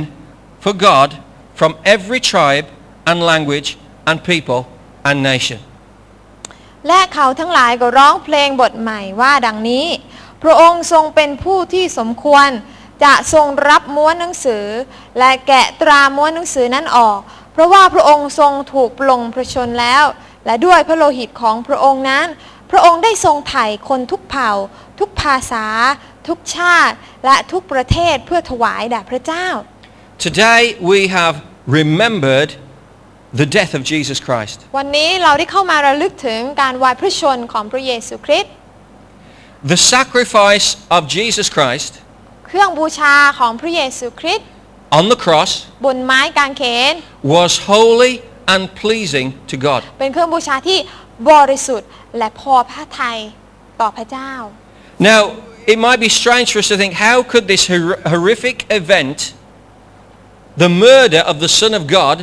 [0.60, 1.08] for God
[1.54, 2.66] from every tribe
[3.06, 4.60] and language and people
[5.08, 5.60] and nation.
[6.88, 9.86] และเขาทั้งหลายก็ร้องเพลงบทใหม่ว่าดังนี้
[10.43, 12.49] พระองค์ทรงเป็นผู้ที่สมควร
[13.03, 14.65] จะทรงรับม้วนหนังสือ
[15.19, 17.19] และแกะตราม้วนหนังสือนั้นออก
[17.53, 20.03] เพราะว่าพระองค์ทรงถูกปลงพระชนแล้ว
[20.45, 22.27] และด้วยพระโลหิตของพระองค์นั้น
[22.71, 24.51] พระองค์ได้ทรงไถ่คนทุกเผ่า
[24.99, 25.65] ทุกภาษา
[26.27, 26.95] ทุกชาติ
[27.25, 29.47] และทุกประเทศเพื่อถวายแด่พระเจ้า
[30.27, 31.35] Today we have
[31.79, 32.51] remembered
[33.41, 34.57] the death of Jesus Christ.
[34.77, 38.53] วันนี้เราได้เข้ามาระลึกถึงการวายพระชนของพระเยซูคริสต์
[39.72, 41.92] The sacrifice of Jesus Christ
[42.46, 44.46] เครื่องบูชาของพระเยซูคริสต์
[44.98, 45.50] on the cross
[45.84, 46.62] บนไม้กางเข
[46.92, 46.94] น
[47.36, 48.14] was holy
[48.52, 49.80] and pleasing to God.
[50.00, 50.78] เป็นเครื่องบูชาที่
[51.30, 51.88] บริสุทธิ์
[52.18, 53.18] และพอพระทัย
[53.80, 54.32] ต่อพระเจ้า
[55.10, 55.22] Now,
[55.72, 59.18] it might be strange for us to think, how could this hor- horrific event,
[60.64, 62.18] the murder of the Son of God,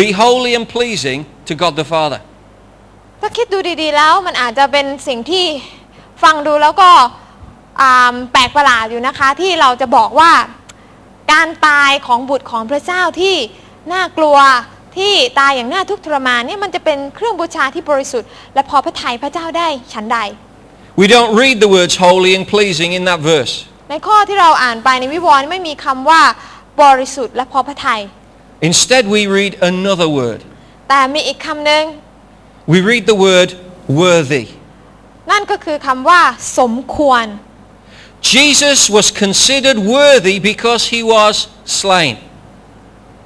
[0.00, 2.20] be holy and pleasing to God the Father?
[3.20, 5.46] ถ้าคิดดูดีๆแล้วมันอาจจะเป็นสิ่งที่
[6.23, 6.91] ฟังดูแล้วก็
[7.81, 10.31] อ่าแปลกประหลาดอยู่นะคะที่เราจะบอกว่า
[11.31, 13.35] การตายของบุตรของพระเจ้าที่
[13.93, 14.37] น่ากลัว
[14.97, 20.19] ที่ตายอย่างน่าทุกข์ทรมานเนี่ยมันจะเป็นเครื่องบูชาที่บริสุทธิ์และพอพระทัยพระเจ้าได้ฉันใด
[21.01, 23.53] We don't read the words holy and pleasing in that verse.
[23.89, 26.21] ในข้อที่เราอ่านไปในวิวรณ์ไม่มีคำว่า
[26.81, 28.01] บริสุทธิ์และพอพระทัย
[28.69, 30.39] Instead, we read another word.
[30.89, 31.83] แต่มีอีกคำหนึ่ง
[32.73, 33.49] We read the word
[34.01, 34.45] worthy.
[35.31, 36.21] นั่นก็คือคำว่า
[36.59, 37.25] สมควร
[38.33, 41.35] Jesus was considered worthy because he was
[41.79, 42.15] slain.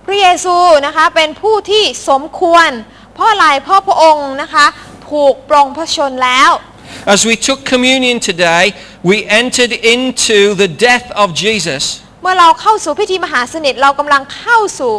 [0.06, 0.56] พระเยซู
[0.86, 2.70] นะคะเป็นผู้ที่สมควร
[3.14, 4.66] เพราะอะไรเพราะพระองค์นะคะ
[5.10, 6.52] ถูกปรงพระชนแล้ว
[7.16, 8.64] As we took communion today,
[9.10, 11.84] we entered into the death of Jesus
[12.22, 14.94] เมื่อเราเข้าสู่พิธีมหาสนิทเรากำลังเข้าสู่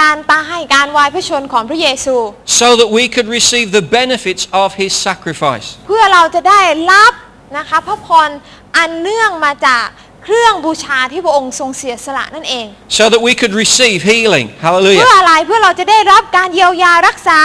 [0.00, 2.16] การตายการวายพระชนของพระเยซู
[2.60, 5.66] so that we could receive the benefits of his sacrifice.
[5.86, 6.60] เพื่อเราจะได้
[6.92, 7.12] รับ
[7.58, 8.28] นะคะพระพร
[8.76, 9.84] อันเนื่องมาจาก
[10.24, 12.66] เครื่องบูชาที่พระองค์ทรงเสียสละนั่นเอง
[12.98, 14.46] So that we could receive healing.
[14.58, 15.06] เพื่อ Hallelujah.
[15.18, 17.40] อะไรเพื่อเราจะได้รับการเยียวยารักษา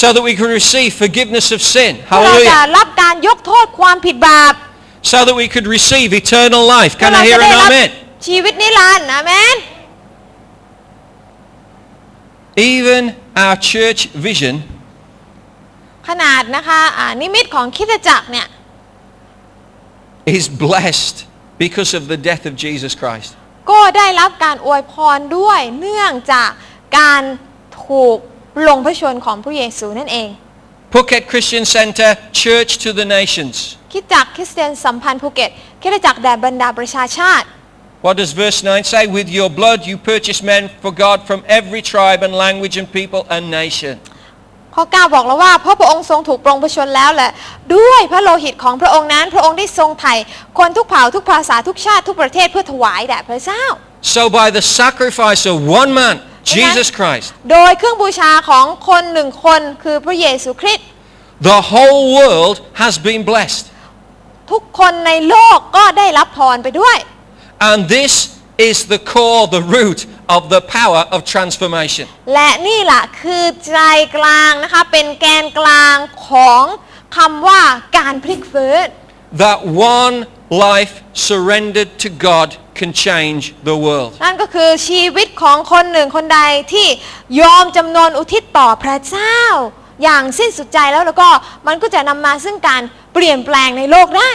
[0.00, 1.92] So that we could receive forgiveness of sin.
[2.06, 2.76] เพื่อเราจะ Hallelujah.
[2.76, 4.54] รับการยกโทษความผิดบาป
[5.12, 6.92] So that we could receive eternal life.
[6.96, 7.88] เพื่อ Can เรา I จะ hear ได้ an รับ amen?
[8.26, 9.56] ชีวิตนิรันดร์อาเมน
[12.56, 14.54] Even our church vision
[16.08, 18.46] ขนาดนะคะอ่านิมิตของคริดจักรเนี่ย
[20.38, 21.16] is blessed
[21.64, 23.30] because of the death of Jesus Christ.
[23.70, 26.50] ก็ได้รับการอวยพรด้วยเนื่องจาก
[26.98, 27.22] การ
[27.84, 28.18] ถูก
[28.68, 30.28] ลงพระชนของพระเยซูนั่นเอง
[30.92, 32.10] Phuket Christian Center,
[32.42, 33.56] Church to the Nations.
[33.92, 35.50] คริดจักรคริสเตียนสัมพันธ์ภูเก็ต
[35.82, 37.46] คริดจักรแด่บรรดาประชาชาติ
[38.06, 39.08] What does verse 9 say?
[39.08, 43.22] With your blood you purchased men for God from every tribe and language and people
[43.34, 43.94] and nation.
[44.74, 47.30] ข้อ9บอกแล้วว่าเพราะพระองค์ทรงถูกปรงพระชนแล้วแหละ
[47.76, 50.14] ด้วยพระโลหิตของพระองค์นั้นพระองค์ได้ทรงไถ่
[50.58, 53.64] คนทุกเผ่าทุกภาษาทุกชาติทุกประเทศเพื่อถวายแด่พระเจ้า
[54.14, 56.16] So by the sacrifice of one man,
[56.54, 60.86] Jesus Christ, โดยเครื่องบูชาของคนหนึ่งคนคือพระเยซูคริสต์
[61.50, 63.64] the whole world has been blessed.
[64.50, 66.98] ทุกคนในโลกก็ได้รับพรไปด้วย
[67.58, 72.06] And this is the core, the root of the power of transformation.
[72.34, 73.78] และนี่แหละคือใจ
[74.16, 75.96] กลางนะคะเป็นแกนกลาง
[76.28, 76.62] ของ
[77.16, 77.60] คำว่า
[77.98, 78.86] การพลิกฟื้น
[79.44, 79.60] That
[79.96, 80.16] one
[80.68, 80.94] life
[81.28, 84.12] surrendered to God can change the world.
[84.24, 86.40] นั่นก็คือชีวิตของคนหนึ่งคนใด
[86.72, 86.88] ที่
[87.40, 89.38] ยอมจำนนอุทิศต่อพระเจ้า
[90.02, 91.28] อย่างสิ้นสุดใจแล้วแล้วก็
[91.66, 92.82] มันก็จะนำมาซึ่งการ
[93.14, 94.30] เปลี่ยนแปลงในโลกได้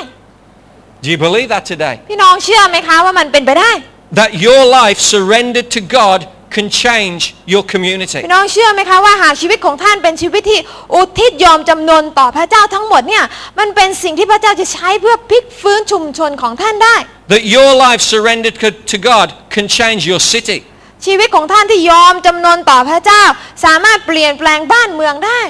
[1.03, 1.95] Do you believe that today?
[2.09, 3.71] พี่น้องเชื่อไหมคะว่ามันเป็นไปได้
[4.19, 6.19] That your life surrendered to God
[6.55, 7.21] can change
[7.53, 8.19] your community.
[8.25, 10.59] พี่น้องเชื่อไหมคะว่าหากชีวิตของท่านเป็นชีวิตที่
[10.95, 13.23] อุทิศยอมจำนนต่อพระเจ้าทั้งหมดเนี่ย
[13.59, 16.95] มันเป็นสิ่งที่พระเจ้าจะใช้เพื่อพลิกฟื้นชุมชนของท่านได้
[17.33, 20.57] That your life surrendered co- to God can change your city.
[21.05, 23.23] ชีวิตของท่านที่ยอมจำนนต่อพระเจ้า
[23.65, 25.41] สามารถเปลี่ยนแปลงบ้านเมืองได้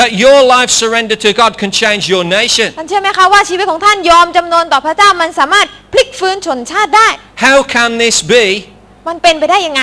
[0.00, 2.68] That your life surrendered to God can change your nation.
[2.78, 7.08] ท่านเชื่อไหมคะว่าชีวิตของท่านยอมจำนนต่อพระเจ้ามันสามารถพลิกฟื้นชนชาติได้
[7.46, 8.44] How can this be?
[9.08, 9.82] มันเป็นไปได้ยังไง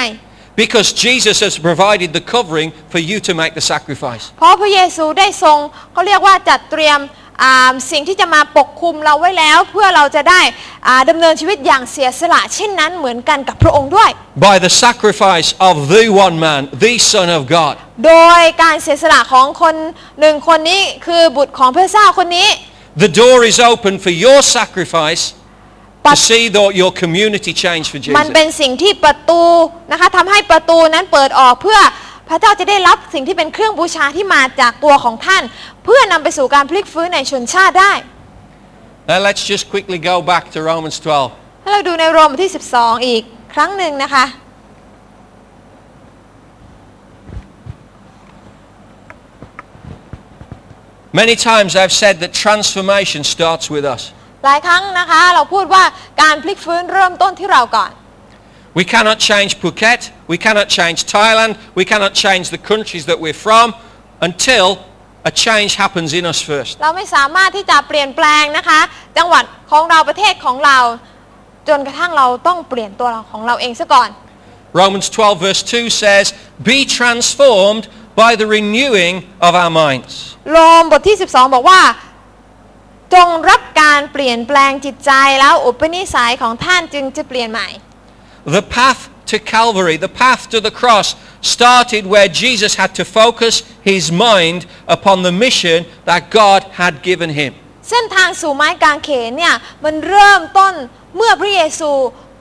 [0.64, 4.24] Because Jesus has provided the covering for you to make the sacrifice.
[4.38, 5.58] เพราะพระเยซูได้ทรง
[5.94, 7.21] เขาเรียกว่าจัดเตรียมอ่า
[7.91, 10.41] สิ่งที่จะมาปกคุมเราไว้แล้ว เพื่อเราจะได้
[10.87, 14.11] อ่าดำเนินชีวิตอย่างเสียสละเช่นนั้นเหมือนกันกับพระองค์ด้วย
[14.49, 17.75] By the sacrifice of the one man, the Son of God.
[18.07, 19.75] โดยการเสียสละของคน
[20.21, 22.49] หนึ่งคนนี้คือบุตรของพระเจ้าคนนี้
[23.05, 27.99] The door is open for your sacrifice to But- see that your community change for
[28.19, 28.35] มัน Jesus.
[28.35, 29.43] เป็นสิ่งที่ประตู
[29.91, 31.81] นะคะทำให้ประตูนั้นเปิดออกเพื่อ
[32.29, 35.43] พระเจ้าจะได้รับสิ่งที่เป็นเครื่องบูชาที่มาจากตัวของท่าน
[35.85, 37.93] เพื่อนำไปสู่การพลิกฟื้นในชนชาติได้
[39.11, 41.63] Now let's just quickly go back to Romans 12.
[41.63, 43.23] ถ้าเราดูในโรมบทที่ 12 อีก
[43.55, 44.25] ครั้งหนึ่งนะคะ
[51.21, 54.03] Many times I've said that transformation starts with us.
[54.45, 55.85] หลายครั้งนะคะ เราพูดว่า
[56.23, 57.91] การพลิกฟื้นเริ่มต้นที่เราก่อน
[58.80, 63.40] We cannot change Phuket, we cannot change Thailand, we cannot change the countries that we're
[63.48, 63.68] from
[64.28, 64.66] until
[65.26, 66.74] a change happens in us first.
[66.84, 68.80] เราไม่สามารถที่จะเปลี่ยนแปลงนะคะ
[69.18, 70.80] จังหวัดของเราประเทศของเรา
[71.70, 74.10] จนกระทั่งเราต้องเปลี่ยนตัวเราของเราเองซะก่อน
[74.80, 76.26] Romans 12 verse 2 says,
[76.72, 77.88] Be transformed
[78.22, 79.16] by the renewing
[79.48, 80.14] of our minds.
[80.52, 81.82] โรมบทที่ 12 บอกว่า
[83.16, 87.68] จงรับการเปลี่ยนแปลงจิตใจแล้วอุปนิสัยของท่านจึงจะเปลี่ยนใหม่
[88.46, 93.64] The path to Calvary, the path to the cross, started where Jesus had to focus
[93.82, 97.52] his mind upon the mission that God had given him.
[97.90, 100.74] เส้นทางสู่ไม้กางเขนเนี่ยมันเริ่มต้น
[101.16, 101.92] เมื่อพระเยซู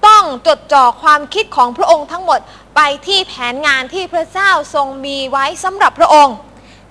[0.07, 2.40] ต้องจดจ่อความคิดของพระองค์ทั้งหมด
[2.77, 6.37] ไปที่แผนงานที่พระเจ้าทรงมีไว้สำหรับพระองค์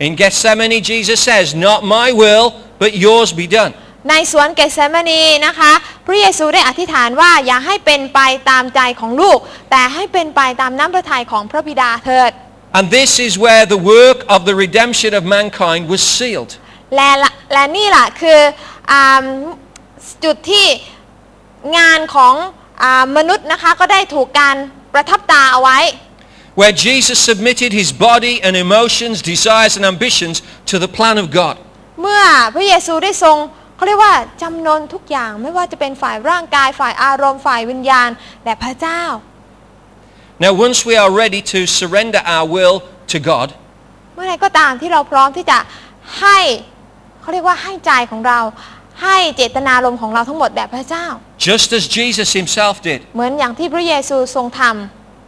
[0.06, 2.46] In Gethsemane, Jesus says, Not my will,
[2.80, 3.74] but yours be done.
[4.09, 5.73] ในสวนเกสเซมานีนะคะ
[6.07, 9.39] พระเยซูได้อธิษฐานว่าอย่าให้เป็นไปตามใจของลูก
[9.71, 12.33] แต่ให้เป็นไปตามน้ำพระทัยของพระบิดาเถิด
[12.79, 16.53] And this is where the work of the redemption of mankind was sealed.
[16.97, 18.41] และละและนี่แหละคือ
[18.91, 19.25] อา
[20.25, 20.67] จุดที่
[21.79, 22.35] งานของ
[22.83, 24.57] อามนุษย์นะคะก็ได้ถูกการ
[24.95, 25.79] ประทับตาเอาไว้
[26.61, 30.37] Where Jesus submitted his body and emotions, desires and ambitions
[30.71, 31.55] to the plan of God.
[32.03, 32.23] เมื่อ
[32.55, 33.37] พระเยซูได้ทรง
[33.81, 38.09] เขาเรียกว่าจำนนทุกอย่างไม่ว่าจะเป็นฝ่ายร่างกายฝ่ายอารมณ์ฝ่ายวิญญาณ
[38.45, 39.03] และพระเจ้า
[40.45, 42.77] Now once we are ready to surrender our will
[43.13, 43.49] to God,
[44.15, 45.59] เมื่อไหรก็ตามที่เราพร้อมที่จะ
[46.21, 46.39] ให้
[47.21, 48.41] เขาเรียกว่าให้ใจของเรา
[49.03, 51.07] ให้เจตนารมณ์ของเราทั้งหมดแด่พระเจ้า
[51.49, 53.01] just as Jesus himself did.
[53.15, 54.63] เหมือนอย่างที่พระเยซูทรงท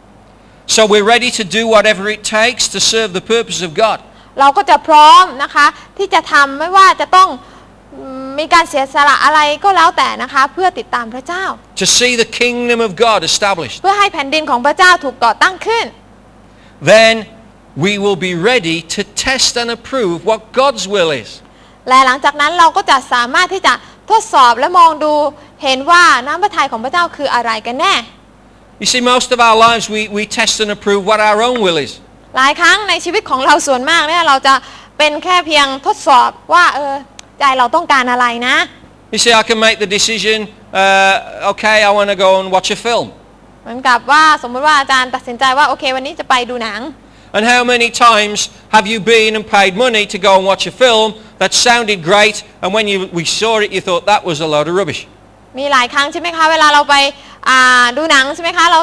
[0.03, 3.97] ำ So we're ready to do whatever it takes to serve the purpose of God.
[4.39, 5.65] เราก็จะพร้อมนะคะ
[5.97, 7.52] ที่จะทำไม่ว่าจะต้องอื
[8.33, 11.43] มมีการเสียสละอะไรก็แล้วแต่นะคะเพื่อติดตามพระเจ้า
[11.81, 13.77] To see the kingdom of God established.
[13.81, 15.85] เพื่อให้แผ่นดินของพระเจ้าถูกก่อตั้งขึ้น
[16.93, 17.13] Then
[17.85, 21.29] we will be ready to test and approve what God's will is.
[21.89, 23.73] และหลังจากนั้นเราก็จะสามารถที่จะ
[24.09, 25.13] ทดสอบและมองดู
[25.63, 27.95] เห็นว่าน้ำพระทัยของพระเจ้าคืออะไรกันแน่
[28.81, 31.79] You see, most of our lives we, we test and approve what our own will
[31.85, 31.91] is.
[32.37, 34.55] หลายครั้งในชีวิตของเราส่วนมากเนี่ยเราจะ
[34.97, 36.93] เป็นแค่เพียงทดสอบว่าเออ
[37.39, 38.55] ใจเราต้องการอะไรนะ
[39.13, 40.37] You see, I can make the decision,
[40.81, 43.07] uh, okay, I want to go and watch a film.
[43.63, 46.81] เหมือนกับว่าสมมติว่าอาจารย์ตัดสินใจว่าโอเควันนี้จะไปดูหนัง
[47.35, 48.39] And how many times
[48.75, 51.07] have you been and paid money to go and watch a film
[51.41, 54.65] that sounded great and when you, we saw it you thought that was a load
[54.71, 55.01] of rubbish?
[55.59, 56.95] มีหลายครั้งใช่ไหมคะเวลาเราไป
[57.49, 58.81] อ่าดูหนังใช่ไหมคะเรา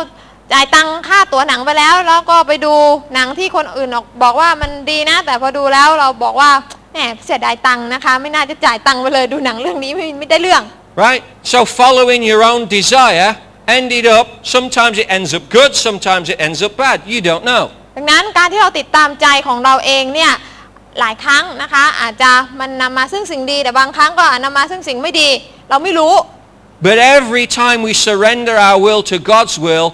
[0.53, 2.75] จ่ายตังค่าตั๋วหนังไปแล้ว แล้วก็ไปดู
[3.15, 6.51] หนังที่คนอื่นบอกบอกว่ามันดีนะ แต่พอดูแล้วเราบอกว่า
[6.92, 10.62] แหมเสียดายตังค์นะคะ ไม่น่าจะจ่ายตังค์ไปเลยดูหนังเรื่องนี้ไม่ไม่ได้เรื่อง
[11.05, 11.22] Right?
[11.53, 13.31] So following your own desire
[13.79, 16.98] ended up, sometimes it ends up good, sometimes it ends up bad.
[17.12, 17.64] You don't know.
[17.96, 20.33] ดังนั้นการที่เราติดตามใจของเราเองเนี่ย
[21.00, 25.29] หลายครั้งนะคะ อาจจะมันนำมาซึ่งสิ่งดีแต่บางครั้งก็อาจนำมาซึ่งสิ่งไม่ดี
[25.70, 26.14] เราไม่รู้
[26.88, 29.88] But every time we surrender our will to God's will,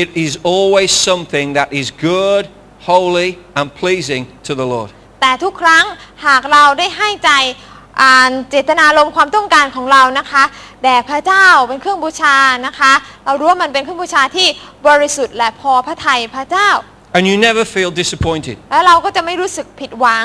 [0.00, 2.48] it is always something that is good,
[2.90, 4.90] holy and pleasing to the Lord.
[5.24, 5.84] แต่ทุกครั้ง
[6.26, 7.30] หากเราได้ให้ใจ
[8.00, 10.44] อ่าเจตนารมณ์ความต้องการของเรานะคะ
[10.82, 12.92] แด่พระเจ้าเป็นเครื่องบูชานะคะ
[13.24, 14.48] เรารู้ว่ามันเป็นเครื่องบูชาที่
[14.88, 16.68] บริสุทธิ์และพอพระทัยพระเจ้า
[17.16, 18.56] And you never feel disappointed.
[18.70, 20.24] แล้วเราก็จะไม่รู้สึกผิดหวัง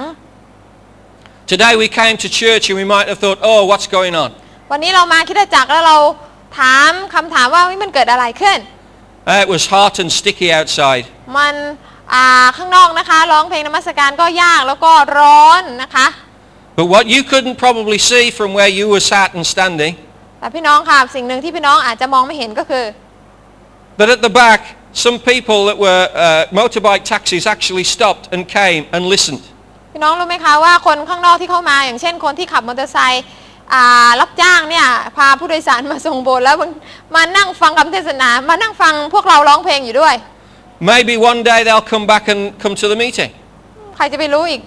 [1.52, 4.30] Today we came to church and we might have thought, oh, what's going on?
[4.72, 5.98] วันนี้เรามาคริดจักรแล้วเรา
[6.60, 8.60] ถามคำถามว่าเฮ้ยมันเกิดอะไรขึ้น
[9.32, 11.06] Uh, it was hot and sticky outside.
[11.38, 11.89] มันอ่า
[12.58, 16.08] ข้างนอกนะคะร้องเพลงนมัสการก็ยากแล้วก็ร้อนนะคะ
[16.78, 19.94] But what you couldn't probably see from where you were sat and standing,
[20.40, 22.86] แต่พี่น้องค่ะสิ่งหนึ่งที่พี่น้องอาจจะมองไม่เห็นก็คือ
[23.98, 24.62] that at the back,
[25.06, 29.44] some people that were uh, motorbike taxis actually stopped and came and listened.
[29.94, 33.24] พี่น้องรู้ไหมคะว่าคนข้างนอกที่เข้ามาอย่างเช่นคนที่ขับมอเตอร์ไซค์
[33.74, 36.70] อ่ารับจ้างเนี่ยพาผู้โดยสารมาส่งโบสถ์แล้วมัน
[37.16, 40.16] มานั่งฟังคำเทศนา มานั่งฟังพวกเราร้องเพลงอยู่ด้วย
[40.82, 43.32] Maybe one day they'll come back and come to the meeting.
[43.96, 44.62] ใครจะไปรู้อีก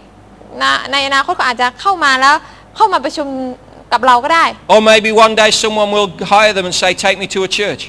[0.63, 2.35] นะในอนาคตก็อาจจะเข้ามาแล้ว
[2.77, 3.29] เข้ามาประชุม
[3.93, 7.83] กับเราก็ได้ Or maybe one day someone will hire them and say, take me to a church.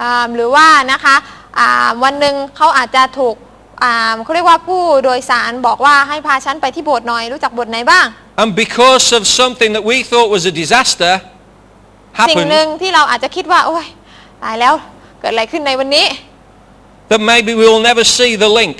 [0.00, 1.16] อ่าหรือว่านะคะ
[1.58, 3.34] อ่าวันหนึ่งเขาอาจจะถูก
[3.82, 8.06] อ่าเขาเรียกว่าผู้โดยสารบอกว่าให้พาฉันไปที่โบสถ์หน่อยรู้จักโบสถ์ไหนบ้าง
[8.42, 11.14] And because of something that we thought was a disaster
[12.30, 13.86] สิ่งหนึ่ง happened, ที่เราอาจจะคิดว่า โอ้ย
[14.42, 14.74] ตายแล้ว
[15.20, 16.06] เกิดอะไรขึ้นในวันนี้
[17.11, 18.77] that maybe we will never see the link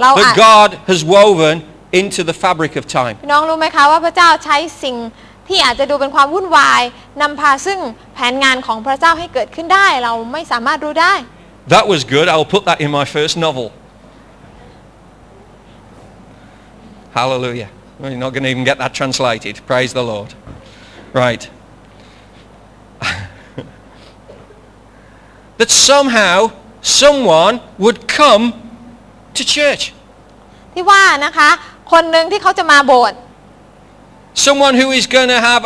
[0.00, 1.56] เราอาจ that God has woven
[2.00, 3.14] into the fabric of time.
[3.22, 4.96] พี่น้องรู้ไหมคะว่าพระเจ้าใช้สิ่ง
[5.48, 6.82] ที่อาจจะดูเป็นความวุ่นวาย
[7.22, 7.78] นำพาซึ่ง
[8.14, 11.14] แผนงานของพระเจ้าให้เกิดขึ้นได้ เราไม่สามารถรู้ได้
[11.74, 12.26] That was good.
[12.32, 13.66] I'll put that in my first novel.
[17.12, 17.68] Hallelujah.
[17.98, 19.60] Well, you're not going to even get that translated.
[19.66, 20.30] Praise the Lord.
[21.12, 21.50] Right.
[25.58, 26.52] that somehow
[26.82, 28.44] someone would come
[29.36, 29.82] to church.
[30.74, 31.50] ที่ว่านะคะ
[31.92, 33.18] คนหนึ่งที่เขาจะมาโบสถ์
[34.46, 35.62] Someone who is going to have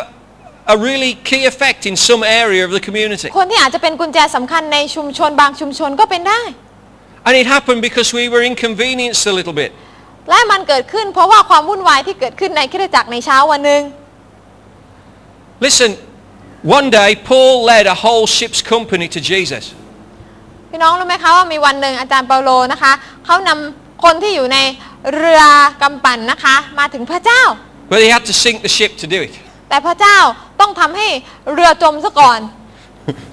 [0.74, 3.28] a really key effect in some area of the community.
[3.38, 6.40] คนที่อาจจะเป็นกุญแจสำคัญในชุมชนบางชุมชนก็เป็นได้
[7.26, 9.70] And it happened because we were inconvenienced a little bit.
[10.30, 13.82] และมันเกิดขึ้นเพราะว่าความวุ่นวายที่เกิดขึ้นในคริสตจักรในเช้าวันหนึ่ง
[15.66, 15.90] Listen,
[16.78, 19.64] one day Paul led a whole ship's company to Jesus.
[20.69, 22.91] พี่น้องรู้ไหมคะว่ามีวันหนึ่งอาจารย์เปาโลนะคะ
[23.25, 24.57] เขานำคนที่อยู่ใน
[25.15, 25.43] เรือ
[25.81, 27.43] กำปั่นนะคะมาถึงพระเจ้า
[27.91, 29.33] But he had to sink the ship to do it.
[29.69, 30.17] แต่พระเจ้า
[30.61, 31.07] ต้องทำให้
[31.53, 32.39] เรือจมซะก่อน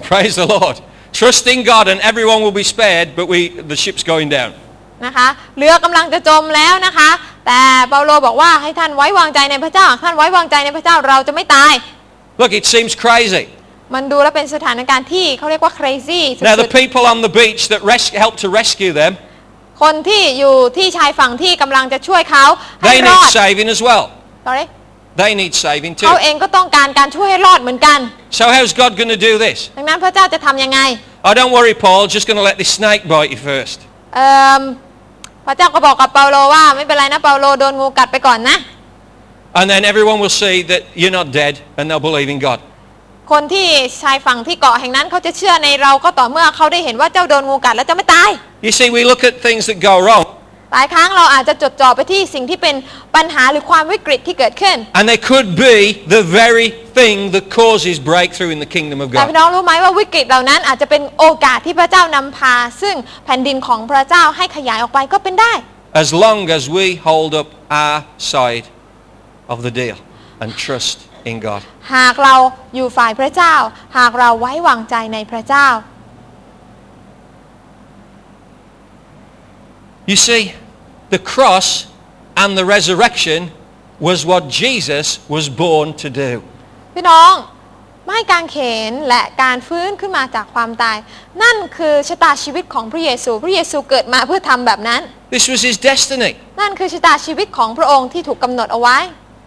[0.09, 0.75] Praise the Lord.
[1.19, 3.39] Trust in God and everyone will be spared, but we,
[3.71, 4.51] the ship's going down.
[5.05, 5.27] นะคะ
[5.57, 7.09] เรือกำลังจะจมแล้วนะคะ
[7.47, 11.73] แต่เปาโลบอกว่าให้ท่านไว้วางใจในพระเจ้าท่านไว้วางใจในพระเจ้าเราจะไม่ตาย
[12.41, 13.43] Look, it seems crazy.
[13.93, 18.93] มันดูแล้วเป็นสถานการณ์ที่เขาเรียกว่า crazy สุ Now, ด the people on the beach that res- helped to rescue
[19.01, 19.11] them,
[19.47, 22.45] ๆคนที่อยู่ที่ชายฝั่งที่กำลังจะช่วยเขา
[22.81, 24.05] ให้ they รอ need ด saving as well.
[24.47, 24.65] Sorry
[25.21, 26.21] They need saving เขา too.
[26.23, 27.99] เองก็ต้องการการช่วยให้รอดเหมือนกัน
[28.39, 29.57] So how's God going to do this?
[29.77, 30.79] ดังนั้นพระเจ้าจะทำยังไง
[31.27, 32.01] Oh, don't worry, Paul.
[32.15, 33.77] Just going to let this snake bite you first.
[34.15, 34.61] เอิ่ม
[35.45, 38.57] พระเจ้าก็บอกกับเปาโลว่าไม่เป็นไรนะเปาโลโดนงูกัดไปก่อนนะ
[39.59, 42.59] And then everyone will see that you're not dead and they'll believe in God.
[43.31, 43.67] คนที่
[44.01, 48.29] ชายฝั่งที่เกาะแห่งนั้นเขาจะเชื่อในเราก็ต่อเมื่อเขาได้เห็นว่าเจ้าโดนงูกัดแล้วจะไม่ตาย
[48.65, 50.25] You see, we look at things that go wrong
[50.73, 52.75] หลายครั้งเราอาจจะจดจ่อไปที่สิ่งที่เป็น
[53.15, 55.75] ปัญหาหรือความวิกฤตที่เกิดขึ้น and they could be
[56.15, 56.67] the very
[56.97, 59.29] thing that causes breakthrough in the kingdom of แต่ God.
[59.29, 62.95] พี่น้องรู้ไหมว่าวิกฤตเหล่านั้นอาจจะเป็นโอกาสที่พระเจ้านำพา ซึ่ง
[63.25, 65.53] แผ่นดินของพระเจ้าให้ขยายออกไปก็เป็นได้
[66.03, 67.49] As long as we hold up
[67.81, 67.97] our
[68.33, 68.65] side
[69.53, 69.97] of the deal
[70.41, 70.97] and trust
[71.31, 71.61] in God.
[71.95, 72.35] หากเรา
[72.75, 73.55] อยู่ฝ่ายพระเจ้า
[73.97, 75.67] หากเราไว้วางใจในพระเจ้า
[80.11, 80.43] You see,
[81.09, 81.67] the cross
[82.41, 83.39] and the resurrection
[83.99, 86.31] was what Jesus was born to do.
[86.95, 87.33] พี่น้อง
[88.05, 88.57] ไม้กางเข
[88.89, 90.97] นและการฟื้นขึ้นมาจากความตาย
[91.43, 95.01] นั่นคือชะตาชีวิตของพระเยซู พระเยซูเกิดมาเพื่อทำแบบนั้น
[95.35, 96.31] This was his destiny.
[96.61, 98.97] นั่นคือชะตาชีวิตของพระองค์ที่ถูกกำหนดเอาไว้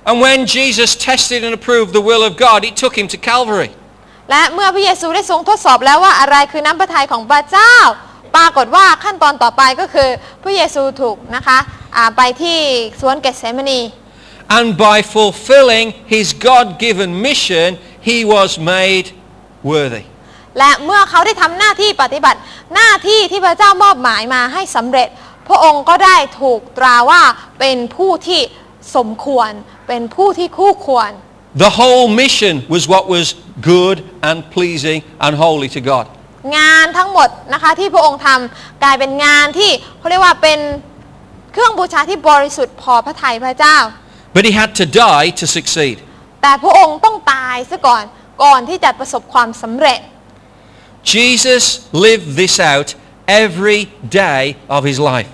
[0.09, 3.70] And when Jesus tested and approved the will of God, he took him to Calvary.
[4.30, 7.74] และเมื่อพระเยซูได้ทรงทดสอบแล้วว่าอะไรคือน้ำพระทัยของพระเจ้า
[8.36, 10.09] ปรากฏว่าขั้นตอนต่อไปก็คือ
[10.42, 11.59] พระเยซูถูกนะคะ
[11.96, 12.59] อ่าไปที่
[13.00, 13.80] สวนเกสเซมานี
[14.56, 17.68] And by fulfilling his God-given mission,
[18.09, 19.06] he was made
[19.70, 20.04] worthy.
[20.59, 22.38] และเมื่อเขาได้ทำหน้าที่ปฏิบัติ
[22.74, 25.09] หน้าที่ที่พระเจ้ามอบหมายมาให้สำเร็จ
[25.48, 27.22] พระองค์ก็ได้ถูกตราว่า
[27.59, 28.40] เป็นผู้ที่
[28.96, 29.50] สมควร
[29.89, 31.12] เป็นผู้ที่คู่ควร
[31.64, 33.26] The whole mission was what was
[33.72, 33.97] good
[34.28, 36.07] and pleasing and holy to God.
[36.57, 40.59] งานทั้งหมดนะคะที่พระองค์ทำกลายเป็นงานที่เขาเรียกว่าเป็น
[41.53, 43.78] เครื่องบูชาที่บริสุทธิ์พอพระทัยพระเจ้า
[44.36, 45.97] But he had to die to succeed.
[46.43, 48.05] แต่พระองค์ต้องตายซะก่อน
[48.43, 50.01] ก่อนที่จะประสบความสำเร็จ
[51.14, 52.89] Jesus lived this out
[53.43, 53.80] every
[54.24, 54.43] day
[54.76, 55.30] of his life.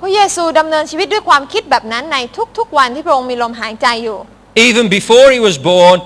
[0.00, 2.18] พระเยซูดำเนินชีวิตด้วยความคิดแบบนั้นใน
[2.58, 4.18] ทุกๆวันที่พระองค์มีลมหายใจอยู่
[4.68, 5.96] Even before he was born,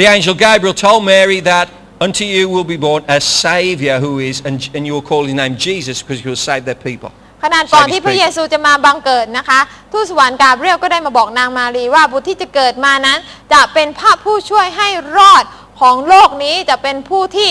[0.00, 1.66] the angel Gabriel told Mary that
[2.06, 5.36] unto you will be born a Savior who is, and, and you will call his
[5.42, 7.10] name Jesus because he will save their people.
[7.44, 9.60] ขนาดก่อนที่พระเยซูจะมาบังเกิดนะคะ
[9.92, 13.18] ทูตสวรรค์กาเบรียลก็ได้มาบอกนางมารีว่าบุตรที่จะเกิดมานั้น
[13.52, 15.44] จะเป็นพระผู้ช่วยให้รอด
[15.80, 17.50] ของโลกนี้จะเป็นผู้ที่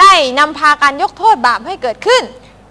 [0.00, 2.22] ได้นำพาการยกโทษบาปให้เกิดขึ้น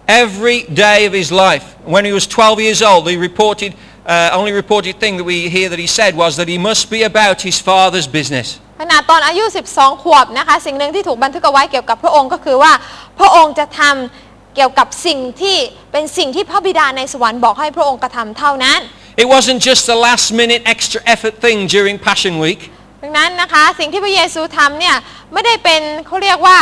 [0.07, 3.75] Every day of his life, when he was 12 years old, the reported,
[4.07, 7.03] uh, only reported thing that we hear that he said was that he must be
[7.03, 8.49] about his father's business.
[8.81, 9.45] ขนาดตอนอายุ
[9.75, 12.73] 12 ขวบนะคะ สิ่งหนึ่งที่ถูกบันทึกเอาไว้เกี่ยวกับพระองค์ก็คือว่า
[13.19, 15.57] พระองค์จะทำเกี่ยวกับสิ่งที่
[15.93, 18.81] เป็นสิ่งที่พระบิดาในสวรรค์บอกให้พระองค์กระทำเท่านั้น
[19.23, 22.61] It wasn't just a last minute extra effort thing during Passion Week.
[23.03, 24.97] ดังนั้นนะคะสิ่งที่พระเยซูทำเนี่ย
[25.33, 26.59] ไม่ได้เป็นเขาเรียกว่า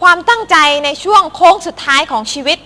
[0.00, 2.58] ความตั้งใจในช่วงโค้งสุดท้ายของชีวิต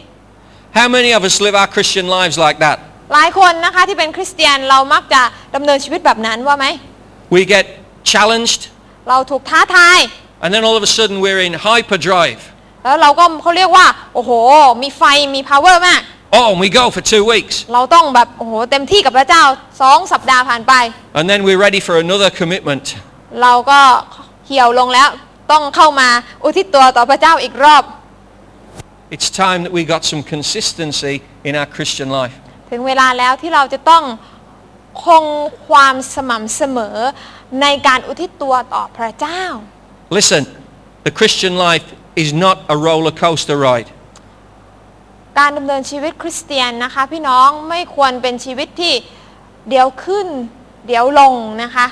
[0.79, 2.77] How many of us live our Christian lives like that?
[3.13, 5.23] หลายคนนะคะที่เป็นคริสเตียนเรามักจะ
[5.55, 6.67] ดำเนินชีวิตแบบนั้นว่าไหม
[7.35, 7.65] We get
[8.13, 8.63] challenged
[9.09, 9.99] เราถูกท้าทาย
[10.43, 12.41] and then all of a sudden we're in hyperdrive.
[12.85, 14.31] แล้วเราก็เขาเรียกว่า โอ้โห
[14.83, 15.03] มีไฟ
[15.35, 16.03] มี power มาก
[16.39, 17.55] Oh, and we go for two weeks.
[17.75, 19.43] เราต้องแบบโอ้โหเต็มที่กับพระเจ้า
[19.83, 20.73] สองสัปดาห์ผ่านไป
[21.19, 22.85] And then we're ready for another commitment.
[23.43, 23.81] เราก็
[24.47, 25.09] เหี่ยวลงแล้ว
[25.51, 26.09] ต้องเข้ามา
[26.45, 27.85] อุทิศตัวต่อพระเจ้าอีกรอบ
[29.15, 31.15] It's time that we got some consistency
[31.49, 32.37] in our Christian life.
[32.71, 34.05] ถึงเวลาแล้วที่เราจะต้อง
[35.05, 35.25] คง
[35.69, 36.97] ความสม่ำเสมอ
[37.61, 39.43] ในการอุทิศตัวต่อพระเจ้า
[40.19, 40.43] Listen,
[41.07, 41.87] the Christian life
[42.23, 43.91] is not a roller coaster ride.
[45.39, 48.95] การดำเนินชีวิตคริสเตียนนะคะพี่น้องไม่ควรเป็นชีวิตที่
[49.69, 50.27] เดี๋ยวขึ้น
[50.87, 51.87] เดี๋ยวลงนะคะ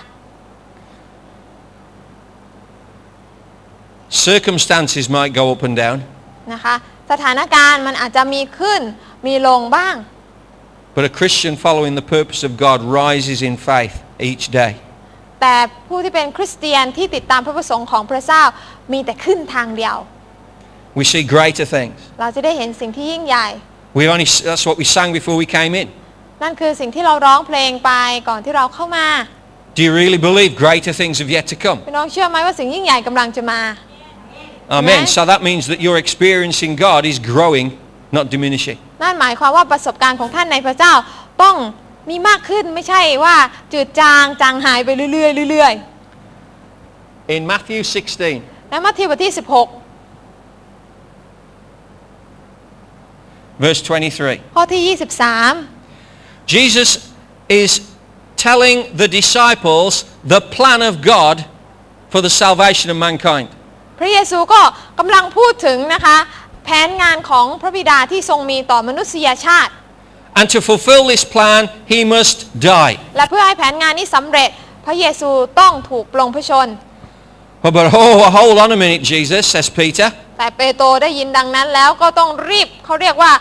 [4.10, 5.98] Circumstances might go up and down,
[6.54, 6.76] นะคะ
[7.12, 8.82] สถานการณ์มันอาจจะมีขึ้น
[9.28, 9.96] มีลงบ้าง
[10.96, 13.96] but a Christian following the purpose of God rises in faith
[14.30, 14.74] each day.
[15.42, 15.56] แต่
[15.88, 18.44] ผู้ที่เป็นคริสเตียนที่ติดตามพระประสงค์ของพระเจ้า
[18.94, 19.98] มีแต่ขึ้นทางเดียว
[21.00, 21.98] We see greater things.
[22.20, 23.48] เราจะได้เห็นสิ่งที่ยิ่งใหญ่
[23.98, 25.88] We only, that's what we sang before we came in.
[26.44, 27.92] นั่นคือสิ่งที่เราร้องเพลงไป
[28.30, 29.08] ก่อนที่เราเข้ามา
[29.76, 31.80] Do you really believe greater things have yet to come?
[31.88, 33.60] พี่น้องเชื่อไหมว่าสิ่งยิ่งใหญ่กำลังจะมา
[34.70, 35.00] Amen.
[35.00, 35.08] Amen.
[35.08, 37.68] So that means that your experience in God is growing,
[38.18, 38.78] not diminishing.
[39.02, 40.94] นั่นหมายความว่าประสบการณ์ของท่านในพระเจ้า
[41.44, 41.56] ต้อง
[42.10, 43.36] มีมากขึ้นไม่ใช่ว่า
[43.74, 45.74] จืดจางจางหายไปเรื่อยๆเรื่อย
[47.36, 49.32] In Matthew 16, ๆในมัทธิวบทที่
[53.64, 54.82] verse 23, 16 ข้อที่
[55.68, 56.90] 23 Jesus
[57.62, 57.72] is
[58.48, 61.46] telling the disciples the plan of God
[62.12, 63.50] for the salvation of mankind.
[64.01, 64.61] พระเยซูก็
[64.99, 66.17] กำลังพูดถึงนะคะ
[66.65, 69.73] แผนงานของพระบิดาที่ทรงมีต่อมนุษยชาติ
[70.39, 71.61] And to fulfill this plan,
[71.93, 72.37] he must
[72.73, 72.95] die.
[73.17, 74.51] และเพื่อให้แผนงานนี้สำเร็จ
[74.87, 75.31] พระเยซู
[75.61, 76.69] ต้องถูกปลงพระชน
[77.63, 80.09] Oh, but oh, hold on a minute, Jesus, says Peter.
[80.39, 83.33] แต่เปโตรได้ยินดังนั้นแล้วก็ต้องรีบเขาเรียกว่า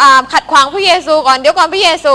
[0.00, 2.14] อ่าขัดขวางพระเยซูก่อนเดี๋ยวก่อนพระเยซู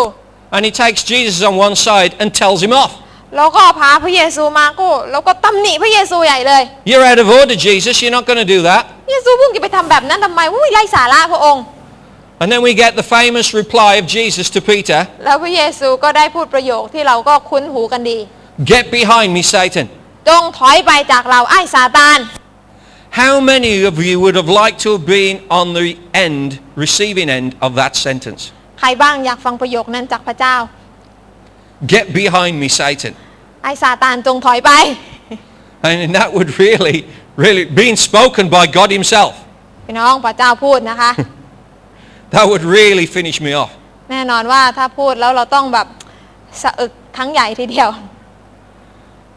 [0.56, 2.91] And he takes Jesus on one side and tells him off.
[3.36, 7.93] แล้วก็พาพระเยซูมาก็แล้วก็ตำหนิพระเยซูใหญ่เลย You're out of order, Jesus.
[8.01, 8.84] You're not going to do that.
[9.11, 11.63] เยซูเพิ่งจะไปทำแบบนั้นทำไมอุ้ยไร้สาระพระองค์
[12.41, 18.19] And then we get the famous reply of Jesus to Peter แล้วพระเยซูก็ได้พูดประโยคที่เราก็คุ้นหูกันดี
[18.71, 19.86] Get behind me, Satan.
[20.30, 22.19] จงถอยไปจากเราไอ้ซาตาน
[23.21, 25.88] How many of you would have liked to have been on the
[26.27, 26.47] end,
[26.86, 28.41] receiving end of that sentence?
[28.80, 30.55] ใครบ้างอยากฟังประโยคนั้นจากพระเจ้า
[31.95, 33.12] Get behind me, Satan.
[33.62, 34.72] ไอ้ซาตานจงถอยไป
[35.89, 36.97] And that would really,
[37.45, 39.32] really, being spoken by God himself,
[39.87, 41.11] พี่น้องพระเจ้าพูดนะคะ
[42.35, 43.70] that would really finish me off.
[44.11, 45.87] แน่นอนว่าถ้าพูดแล้วเราต้องแบบ
[46.62, 47.91] สะอึกครั้งใหญ่ทีเดียว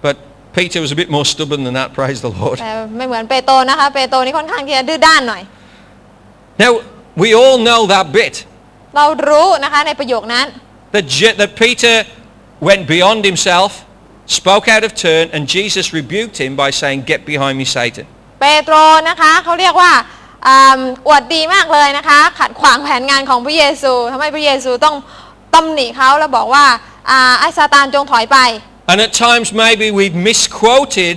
[0.06, 0.16] But
[0.58, 2.58] Peter was a bit more stubborn than that, praise the Lord.
[2.62, 5.41] แต่ไม่เหมือนเปโตรนะคะ เปโตรนี่ค่อนข้างที่จะดื้อด้านหน่อย
[6.64, 6.72] Now,
[7.22, 8.34] we all know that bit,
[8.95, 10.45] เรารู้นะคะในประโยคนั้น
[10.93, 11.95] that, Je- that Peter
[12.62, 13.86] went beyond himself,
[14.26, 18.06] spoke out of turn, and Jesus rebuked him by saying, get behind me, Satan.
[18.41, 18.76] เปโตร
[19.10, 19.91] นะคะเขาเรียกว่า
[20.48, 24.95] อ่าอวดดีมากเลยนะคะ ขัดขวางแผนงานของพระเยซูทำให้พระเยซูต้อง
[25.54, 26.66] ตำหนิเขาแล้วบอกว่า
[27.10, 28.38] อ่าไอ้ซาตานจงถอยไป
[28.91, 31.16] And at times maybe we've misquoted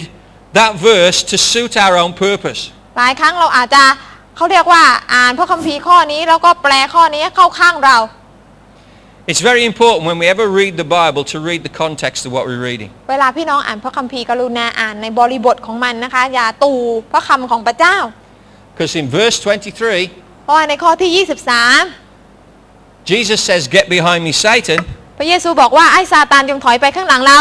[0.58, 2.60] that verse to suit our own purpose.
[2.98, 3.82] หลายครั้งเราอาจจะ
[4.36, 4.82] เขาเรียกว่า
[5.14, 7.96] อ่านพระคัมภีร์ข้อนี้ แล้วก็แปลข้อนี้เข้าข้างเรา
[9.30, 12.42] It's very important when we ever read the Bible to read the context of what
[12.48, 12.90] we're reading.
[13.10, 16.72] เวลาพี่น้องอ่านพระคัมภีร์กรุณาอ่านในบริบทของมันนะคะ อย่าตู
[17.12, 17.96] พระคำของพระเจ้า
[18.72, 19.74] Because in verse 23,
[20.44, 21.10] เพราะว่าในข้อที่
[23.10, 24.78] Jesus says, get behind me, Satan.
[24.84, 27.40] 23 พระเยซูบอกว่าไอ้ซาตานจงถอยไปข้างหลังเรา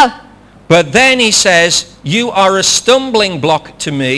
[0.75, 1.71] But then he says,
[2.15, 4.13] you are a stumbling block to me.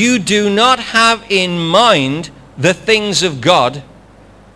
[0.00, 1.50] You do not have in
[1.82, 2.30] mind
[2.66, 3.72] the things of God,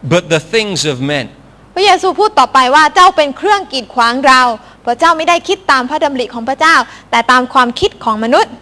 [0.03, 1.27] but the things of men.
[1.74, 4.42] พระเยซูพูดต่อไปว่าเจ้าเป็นเครื่องกีดขวางเรา
[4.82, 6.76] เพราะเจ้าไม่ได้คิดตามพระดำริของพระเจ้า
[7.12, 8.54] แต่ตามความคิดของมนุษย์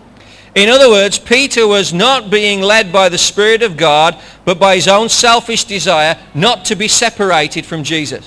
[0.62, 4.12] In other words, Peter was not being led by the Spirit of God,
[4.44, 6.14] but by his own selfish desire
[6.48, 8.24] not to be separated from Jesus.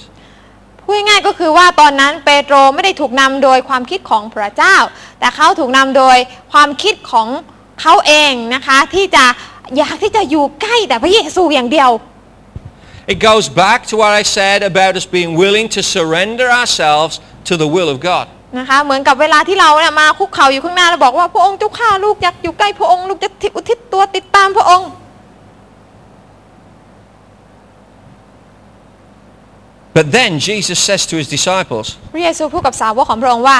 [0.85, 4.77] พูดง่ายๆก็คือว่าตอนนั้นเปโตรไม่ได้ถูกนำโดยความคิดของพระเจ้า
[5.19, 6.17] แต่เขาถูกนำโดย
[6.53, 7.29] ความคิดของ
[7.81, 9.25] เขาเองนะคะที่จะ
[9.77, 11.91] อยากที่จะอยู่ใกล้แต่พระเยซูอย่างเดียว
[13.14, 17.14] It goes back to what I said about us being willing to surrender ourselves
[17.50, 18.26] to the will of God.
[18.58, 24.90] นะคะเหมือนกับเวลาที่เราเนี่ยมาคุกเข่าอยู่ข้างหน้าแล้วบอกว่าพระองค์เจ้าข้าลูกอยากอยู่ใกล้พระองค์ลูกจะอุทิศตัวติดตามพระองค์
[29.98, 33.60] But then Jesus says to his disciples พระเยซูพูดกับสาวกของพระองค์ว่า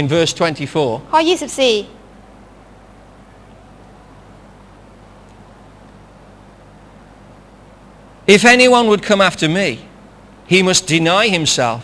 [0.00, 0.32] in verse
[0.72, 1.95] 24, ข้อ 24
[8.26, 9.68] If anyone would come after me,
[10.52, 11.80] he must deny himself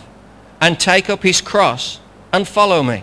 [0.61, 1.83] and take up his cross
[2.35, 2.99] and follow me.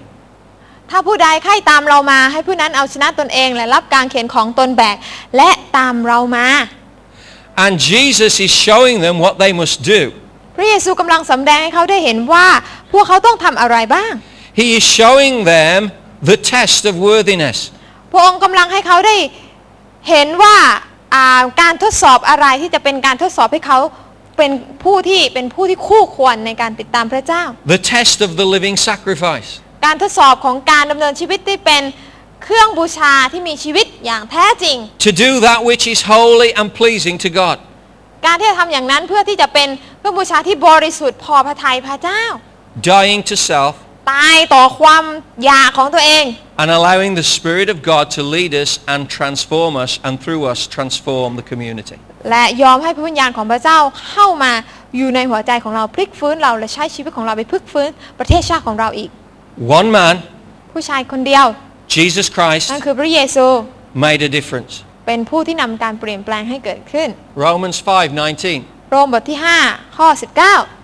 [0.91, 4.97] ถ้าผู้ใดใคร่ตามเรามาให้ผู้นั้นเอาชนะตนเอง และรับการเขียนของตนแบก
[5.37, 6.47] และตามเรามา
[7.63, 10.01] And Jesus is showing them what they must do.
[10.55, 12.47] พระเยซูกำลังสำแดงให้เขาได้เห็นว่า
[12.91, 14.13] พวกเขาต้องทำอะไรบ้าง
[14.59, 15.79] He is showing them
[16.29, 17.57] the test of worthiness.
[18.11, 19.15] พระองค์กำลังให้เขาได้
[20.09, 20.55] เห็นว่า
[21.14, 23.78] อ่าการทดสอบอะไรที่จะเป็นการทดสอบให้เขา
[24.38, 24.50] เป็น
[24.84, 27.42] ผู้ที่เป็นผู้ที่คู่ควรในการติดตามพระเจ้า
[27.76, 29.50] The test of the living sacrifice.
[29.86, 31.82] การทดสอบของการดำเนินชีวิตที่เป็น
[32.44, 37.56] เครื่องบูชาที่มีชีวิตอย่างแท้จริง To do that which is holy and pleasing to God.
[38.26, 42.22] การที่จะทำอย่างนั้นเพื่อที่จะเป็นเครื่องบูชาที่บริสุทธิ์พอพระทัยพระเจ้า
[42.92, 43.74] Dying to self
[44.10, 45.04] ตายต่อความ
[45.44, 46.24] อยากของตัวเอง
[46.62, 50.60] and allowing the Spirit of God to lead us and transform us and through us
[50.76, 51.98] transform the community.
[52.30, 54.52] และยอมให้พระวิญญาณของพระเจ้าเข้ามา
[54.96, 59.10] อยู่ในหัวใจของเราพลิกฟื้นเราและใช้ชีวิตของเราไปพลิกฟื้นประเทศชาติของเราอีก
[59.78, 60.14] One man,
[60.72, 61.46] ผู้ชายคนเดียว
[61.96, 63.46] Jesus Christ, นั่นคือพระเยซู
[64.04, 64.72] made a difference.
[65.06, 67.08] เป็นผู้ที่นำการเปลี่ยนแปลงให้เกิดขึ้น
[67.44, 68.90] Romans 5:19.
[68.90, 69.38] โรมบทที่
[69.68, 70.08] 5 ข้อ
[70.66, 70.79] 19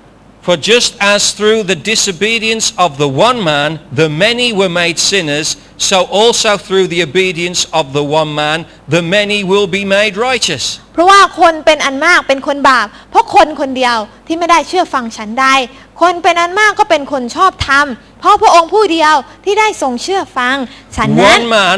[0.47, 3.69] For just as through the disobedience of the one man
[4.01, 5.47] the many were made sinners,
[5.89, 8.65] so also through the obedience of the one man
[8.95, 10.63] the many will be made righteous.
[10.93, 13.97] เพราะว่าคนเป็นอันมากเป็นคนบาป เพราะคนคนเดียว
[14.27, 15.55] ที่ไม่ได้เชื่อฟังฉันได้
[16.01, 17.87] คนเป็นอันมากก็เป็นคนชอบธรรม
[18.19, 19.13] เพราะพระองค์ผู้เดียว
[19.45, 20.55] ที่ได้ทรงเชื่อฟัง
[20.95, 21.77] ฉันนั้น One man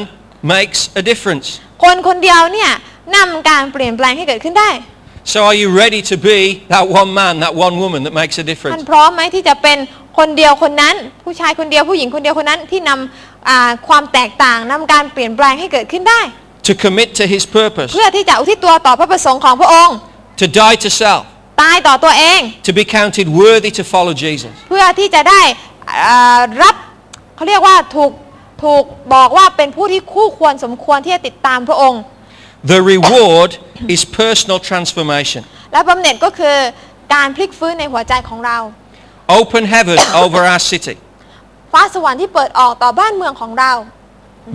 [0.55, 1.47] makes a difference.
[1.83, 2.71] คนคนเดียวเนี่ย
[3.15, 4.69] นำการเปลี่ยนแปลงให้เกิดขึ้นได้
[5.32, 6.38] So are you ready to be
[6.74, 8.82] that one man, that one woman that makes a ท่าน difference?
[8.90, 9.78] พร้อมไหมที่จะเป็น
[10.18, 16.20] คนเดียวคนนั้น ผู้ชายคนเดียวผู้หญิงคนเดียวคนนั้นที่นำอ่าความแตกต่างนำการเปลี่ยนแปลงให้เกิดขึ้นได้
[16.68, 19.96] To commit to his purpose, เพื่อที่จะอุทิศตัวต่อพระประสงค์ของพระองค์
[20.40, 21.22] to die to self,
[21.62, 24.52] ตายต่อตัวเอง to be counted worthy to follow Jesus.
[24.68, 25.42] เพื่อที่จะได้
[26.06, 26.74] อ่ารับ
[27.36, 28.12] เขาเรียกว่าถูก
[28.62, 32.00] ถูกบอกว่าเป็นผู้ที่คู่ควรสมควรที่จะติดตามพระองค์
[32.71, 33.51] The reward
[33.93, 35.41] is personal transformation.
[35.73, 36.57] และบำเหน็จก็คือ
[37.13, 38.57] การพลิกฟื้นในหัวใจของเรา
[39.39, 40.95] Open heaven over our city,
[41.73, 43.71] ฟ้าสวรรค์ที่เปิดออกต่อบ้านเมืองของเรา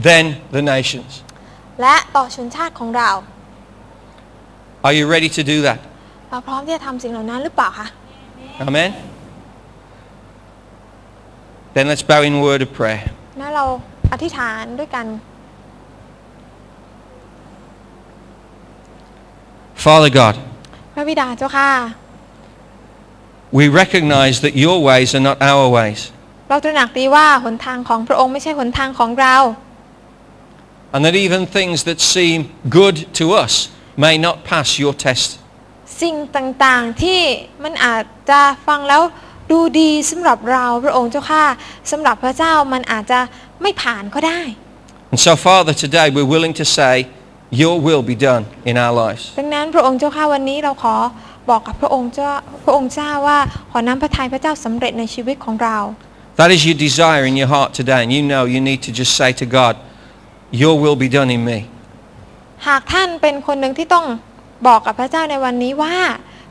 [0.08, 0.24] then
[0.56, 1.12] the nations.
[1.80, 3.10] และต่อชนชาติของเรา
[4.86, 5.80] Are you ready to do that?
[6.30, 7.86] เราพร้อมที่จะทำสิ่งเหล่านั้นหรือเปล่าคะ
[8.66, 8.90] Amen?
[11.74, 13.02] Then let's bow in word of prayer.
[13.40, 13.64] นะเรา
[14.12, 15.06] อธิษฐานด้วยกัน
[19.84, 20.34] Father God,
[20.94, 21.70] พระบิดาเจ้าค่ะ
[23.58, 26.00] we recognize that your ways are not our ways.
[26.48, 29.36] เราตระหนักดีว่าหนทางของพระองค์ไม่ใช่หนทางของเรา
[30.94, 32.38] And that even things that seem
[32.78, 33.52] good to us
[34.04, 35.28] may not pass your test.
[36.02, 37.20] สิ่งต่างๆที่
[37.64, 39.02] มันอาจจะฟังแล้ว
[39.50, 41.44] ดูดีสำหรับเราพระองค์เจ้าค่ะ
[41.90, 43.20] สำหรับพระเจ้ามันอาจจะ
[43.62, 44.40] ไม่ผ่านก็ได้
[45.10, 46.94] And so, Father, today we're willing to say,
[47.52, 49.22] your will be done in our lives.
[49.38, 50.96] ดังนั้นพระองค์เจ้าค่ะวันนี้เราขอ
[51.50, 52.30] บอกกับพระองค์เจ้า
[52.64, 53.38] พระองค์เจ้าว่า
[53.70, 55.78] ขอน้ำพระทัยพระเจ้าสำเร็จในชีวิตของเรา
[56.40, 58.00] That is your desire in your heart today.
[58.04, 59.74] And you know you need to just say to God,
[60.62, 61.58] your will be done in me.
[62.66, 64.06] หากท่านเป็นคนหนึ่งที่ต้อง
[64.68, 65.96] บอกกับพระเจ้าในวันนี้ว่า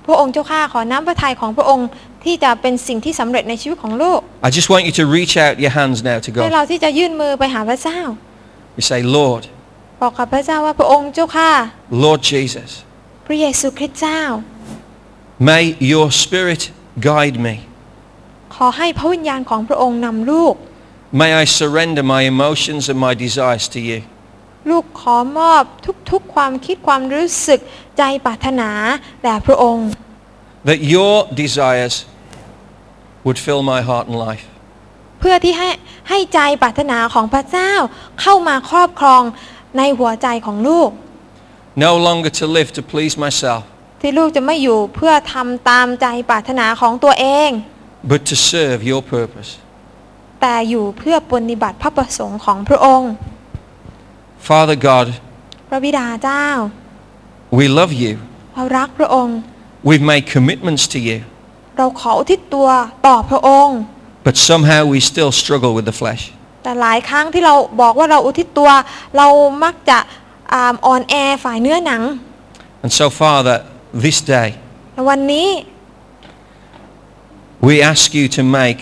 [0.06, 1.88] พระองค์เจ้าข้าขอน้ำพระทัยของพระองค์
[2.24, 6.54] ที่จะเป็นสิ่งที่สำเร็จในชีวิตของลูก I just want you to reach out your hands now to ให้ God.
[6.56, 8.00] เราที่จะยื่นมือไปหาพระเจ้า
[8.78, 9.44] You say, Lord,
[10.03, 11.51] บอกกับพระเจ้าว่าพระองค์เจ้าข้า
[12.05, 12.71] Lord Jesus,
[13.27, 14.23] พระเยซูคริสต์เจ้า
[15.49, 16.63] may your spirit
[17.09, 17.57] guide me.
[18.55, 20.55] ขอให้พระวิญญาณของพระองค์นำลูก
[21.21, 24.01] May I surrender my emotions and my desires to you.
[24.71, 25.63] ลูกขอมอบ
[26.11, 27.61] ทุกๆความคิดความรู้สึก
[27.99, 28.71] ใจปรารถนา
[29.23, 29.89] แด่พระองค์
[30.71, 31.95] That your desires
[33.25, 34.47] would fill my heart and life.
[35.21, 35.69] เพื่อที่ให้
[36.09, 37.73] ให้ใจปรารถนาของพระเจ้า
[38.21, 39.23] เข้ามาครอบครอง
[39.79, 40.91] ในหัวใจของลูก
[41.87, 43.63] No longer to live to please myself,
[44.01, 47.51] ที่ลูกจะไม่อยู่เพื่อทำตามใจปรารถนาของตัวเอง
[48.11, 49.51] but to serve your purpose.
[50.41, 53.11] แต่อยู่เพื่อปฏิบัติพระประสงค์ของพระองค์
[54.49, 55.07] Father God,
[55.69, 56.47] พระบิดาเจ้า
[57.59, 58.13] we love you.
[58.55, 59.37] เรารักพระองค์
[59.89, 61.19] We've made commitments to you,
[61.79, 62.69] เราขออุทิศตัว
[63.07, 63.79] ต่อพระองค์
[64.27, 66.23] but somehow we still struggle with the flesh.
[66.63, 68.71] แต่หลายครั้งที่เราบอกว่าเราอุทิศตัว
[69.17, 69.29] เรา
[69.65, 69.99] มักจะ
[70.53, 72.03] อ่าอ่อนแอฝ่ายเนื้อหนัง
[72.85, 73.57] And so, Father,
[74.05, 74.49] this day,
[74.95, 75.49] แต่วันนี้
[77.69, 78.81] we ask you to make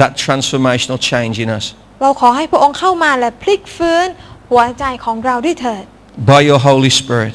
[0.00, 1.64] that transformational change in us
[2.02, 4.06] เราขอให้พระองค์เข้ามาและพลิกฟื้น
[4.50, 5.84] หัวใจของเราด้วยเถิด
[6.30, 7.34] by your Holy Spirit.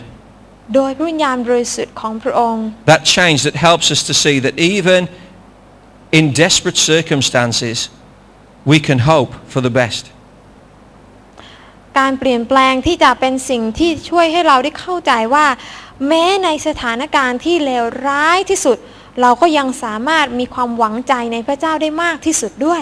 [0.75, 5.01] โดยพระวิญญาณบริสุทธิ์ของพระองค์ That change that helps us to see that even
[6.17, 7.77] in desperate circumstances,
[8.65, 10.03] we can hope for the best.
[11.99, 15.45] การเปลี่ยนแปลงที่จะเป็นสิ่งที่ช่วยให้เราได้เข้าใจว่า
[16.07, 18.77] แม้ในสถานการณ์ที่เลวร้ายที่สุด
[19.21, 22.81] เราก็ยังสามารถมีความหวังใจในพระเจ้าได้มากที่สุดด้วย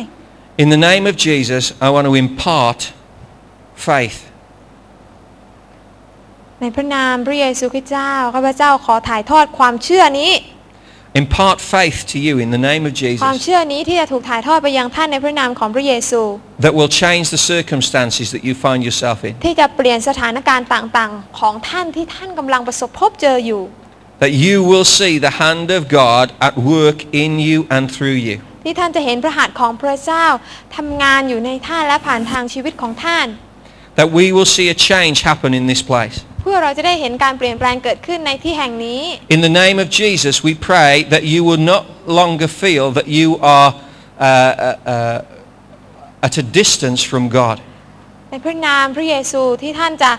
[0.63, 2.79] In the name of Jesus, I want to impart
[3.87, 4.19] faith.
[6.61, 10.31] ในพระนามพระเยซูคริสต์เจ้าข้าพเจ้าขอถ่ายทอดความเชื่อนี้
[11.22, 12.92] Impart faith to you in the name of
[13.24, 16.20] ความ Jesus เชื่อนี้ที่จะถูกถ่ายทอดไปยังท่านในพระนามของพระเยซู
[16.64, 19.32] that will change the circumstances that you find yourself in.
[19.46, 23.62] ที่จะเปลี่ยนสถานการณ์ต่างๆ ของท่านที่ท่านกำลังประสบพบเจออยู่
[24.24, 28.36] That you will see the hand of God at work in you and through you.
[28.64, 30.26] ที่ท่านจะเห็นพระหัตถ์ของพระเจ้า
[30.76, 33.26] ทำงานอยู่ในท่านและผ่านทางชีวิตของท่าน
[33.98, 36.16] That we will see a change happen in this place.
[36.41, 39.01] เพื่อเราจะได้เห็นการเปลี่ยนแปลงเกิดขึ้นในที่แห่งนี้
[39.35, 41.83] In the name of Jesus, we pray that you will not
[42.19, 43.27] longer feel that you
[43.57, 47.57] are uh, uh, uh, at a distance from God.
[48.29, 50.11] ในพระนามพระเยซูที่ท่านจะ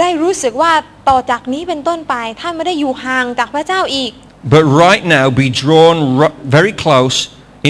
[0.00, 0.72] ได้รู้สึกว่า
[1.08, 4.12] ต่อจากนี้เป็นต้นไปท่านไม่ได้อยู่ห่างจากพระเจ้าอีก
[4.56, 7.16] But right now, be drawn ru- very close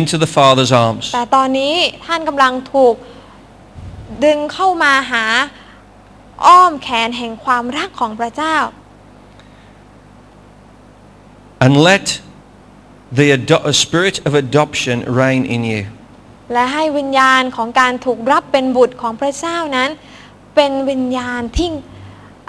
[0.00, 1.04] into the Father's arms.
[1.14, 1.74] แต่ตอนนี้
[2.06, 2.94] ท่านกำลังถูก
[4.24, 5.24] ดึงเข้ามาหา
[6.44, 8.56] อ้อมแขนแห่งความรักของพระเจ้า
[11.64, 12.06] And let
[13.18, 15.82] the ado- a spirit of adoption reign in you.
[16.52, 19.90] และให้วิญญาณของการถูกรับเป็นบุตรของพระเจ้านั้น
[20.54, 21.68] เป็นวิญญาณที่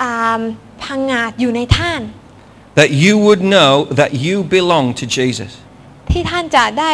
[0.01, 0.41] อ่า
[0.83, 2.01] พังงาดอยู่ในท่าน
[2.81, 3.71] That you would know
[4.01, 5.51] that you belong to Jesus.
[6.11, 6.91] ที่ท่านจะได้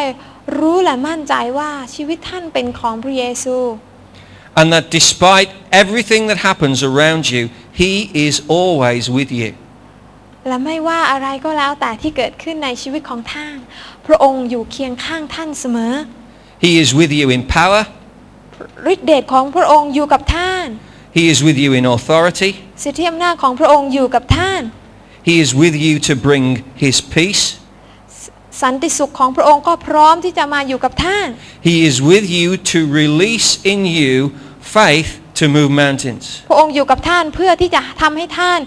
[0.60, 3.58] รู้และมั่นใจว่าชีวิตท่านเป็นของพระเยซู
[4.59, 5.51] And that despite
[5.83, 7.43] everything that happens around you,
[7.83, 7.93] He
[8.27, 9.51] is always with you.
[10.49, 13.57] และไม่ว่าอะไรก็แล้วแต่ที่เกิดขึ้นในชีวิตของท่าน
[14.07, 15.95] พระองค์อยู่เคียงข้างท่านเสมอ
[16.65, 17.83] He is with you in power.
[18.93, 20.67] ฤทธิเดชของพระองค์อยู่กับท่าน
[21.17, 22.51] He is with you in authority.
[22.85, 24.63] สิทธิอำนาจของพระองค์อยู่กับท่าน
[25.29, 26.45] He is with you to bring
[26.85, 27.45] His peace.
[28.62, 31.28] สันติสุขของพระองค์ก็พร้อมที่จะมาอยู่กับท่าน
[31.70, 34.16] He is with you to release in you
[34.78, 36.26] faith to move mountains.
[36.50, 38.60] พระองค์อยู่กับท่านเพื่อที่จะทำให้ท่าน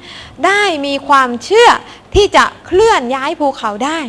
[0.46, 1.70] ได้มีความเชื่อ
[2.14, 4.00] ที่จะเคลื่อนย้ายภูเขาได้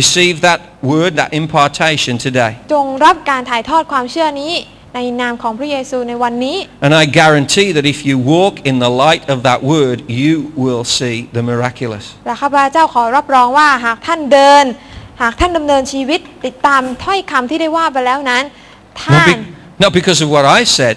[0.00, 0.60] Receive that
[0.90, 2.52] word, that impartation today.
[2.72, 4.54] จงรับการถ่ายทอดความเชื่อนี้
[4.94, 6.56] ในนามของพระเยซูในวันนี้
[6.86, 10.84] And I guarantee that if you walk in the light of that word, you will
[10.98, 12.04] see the miraculous.
[12.26, 14.64] และข้าพเจ้าขอรับรองว่าหากท่านเดิน
[15.20, 18.44] หากท่านดำเนินชีวิตติดตามถ้อยคำที่ได้ว่าไปแล้วนั้น
[19.02, 19.44] ท่า Not, น be-
[19.84, 20.96] not because of what I said,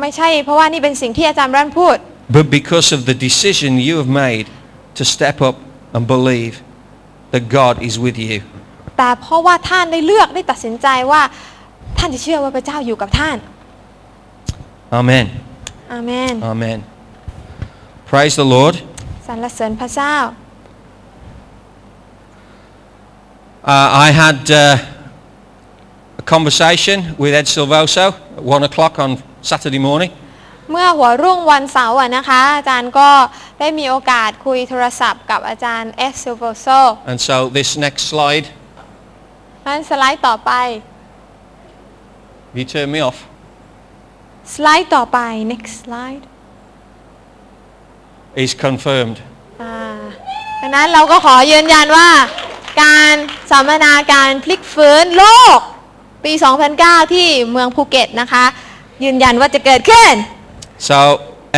[0.00, 1.96] ไม่ใช่เพราะว่านี่เป็นสิ่งที่อาจารย์รันพูด
[2.36, 4.46] but because of the decision you have made
[4.98, 5.56] to step up
[5.94, 6.54] and believe
[7.32, 8.38] that God is with you.
[8.98, 11.22] แต่เพราะว่าท่านได้เลือกได้ตัดสินใจว่า
[11.98, 13.36] ท่านจะเชื่อว่าพระเจ้าอยู่กับท่าน
[15.00, 15.26] Amen.
[15.92, 16.78] อาเมน Amen.
[18.10, 18.74] Praise the Lord.
[19.26, 20.14] สรรเสริญพระเจ้า
[23.63, 24.77] I had uh,
[26.17, 28.05] a conversation with Ed Silvoso
[28.37, 29.11] at one o'clock on
[29.41, 30.11] Saturday morning.
[30.71, 33.09] เมื่อหัวรุ่งวันเสาร์อะนะคะ อาจารย์ก็
[33.59, 36.67] ได้มีโอกาสคุยโทรศัพท์กับอาจารย์เอสซิลโวโซ
[37.11, 38.47] And so this next slide,
[39.67, 40.51] นั้นสไลด์ต่อไป
[42.57, 43.17] you turn me off.
[44.53, 45.19] สไลด์ต่อไป
[45.53, 46.23] next slide
[48.43, 49.17] is confirmed.
[49.61, 49.75] อ่า
[50.61, 52.09] ดังนั้นเราก็ขอยืนยันว่า
[52.80, 53.14] การ
[53.50, 55.24] สัมมนาการพลิกฟื้นโล
[55.56, 55.58] ก
[56.24, 56.32] ปี
[56.72, 58.44] 2009 ที่เมืองภูเก็ตนะคะ
[59.04, 60.12] ยืนยันว่าจะเกิดขึ้น
[60.90, 60.98] So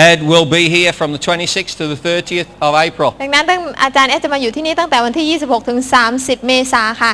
[0.09, 3.11] Ed will be here from the 26th to the 30th of April.
[3.23, 5.79] ดังนั้นตั้งอาจารย์เอสจะมาอยู่ที่นี่ตั้งแต่วันที่ 26 ถึง
[6.15, 7.13] 30 เมษาค่ะ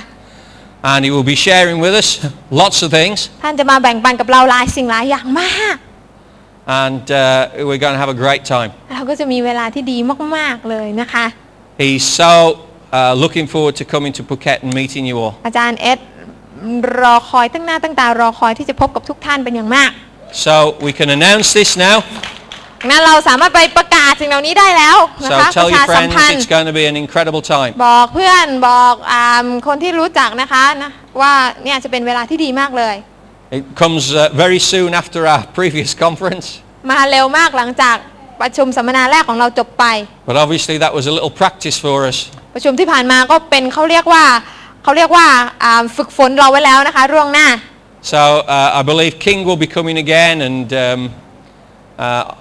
[0.90, 2.08] And he will be sharing with us
[2.62, 3.18] lots of things.
[3.42, 5.76] ท่านจะมาแบ่งปันกับเราหลายสิ่งหลายอย่างมาก
[6.82, 8.70] And uh, we're going to have a great time.
[8.94, 9.98] เราก็จะมีเวลาที่ดี
[10.36, 11.26] มาก ๆ เลยนะคะ
[11.80, 12.32] He's so
[12.92, 15.32] uh, looking forward to coming to Phuket and meeting you all.
[15.46, 15.98] อาจารย์เอส
[17.00, 19.90] รอคอยตั้งหน้าตั้งตารอคอยที่จะพบกับทุกท่านเป็นอย่างมาก
[20.46, 20.54] So
[20.86, 21.98] we can announce this now.
[22.90, 27.42] งั้นเราสามารถไปประกาศสิ่งเหล่านี้ได้แล้วนะ So คะป tell ระชา your สัม friends พันธ์ it's going to be an incredible
[27.54, 27.72] time.
[27.86, 29.24] บอกเพื่อนบอกอา
[29.66, 31.32] คนที่รู้จักนะคะนะว่า
[31.64, 32.94] เนี่ยจะเป็นเวลาที่ดีมากเลย
[33.58, 36.46] It comes uh, very soon after our previous conference.
[36.90, 37.96] มาเร็วมากหลังจาก
[38.40, 39.84] ประชุมสัมมนาแรกของเราจบไป
[40.28, 42.16] But obviously that was a little practice for us.
[42.54, 44.24] ประชุมที่ผ่านมาก็เป็นเขาเรียกว่า
[44.84, 45.26] เขาเรียกว่า
[45.62, 47.48] อ่าฝึกฝนเราไว้แล้วนะคะร่วงหน้า
[48.12, 48.22] So
[48.56, 51.00] uh, I believe King will be coming again and um,
[51.98, 52.34] uh,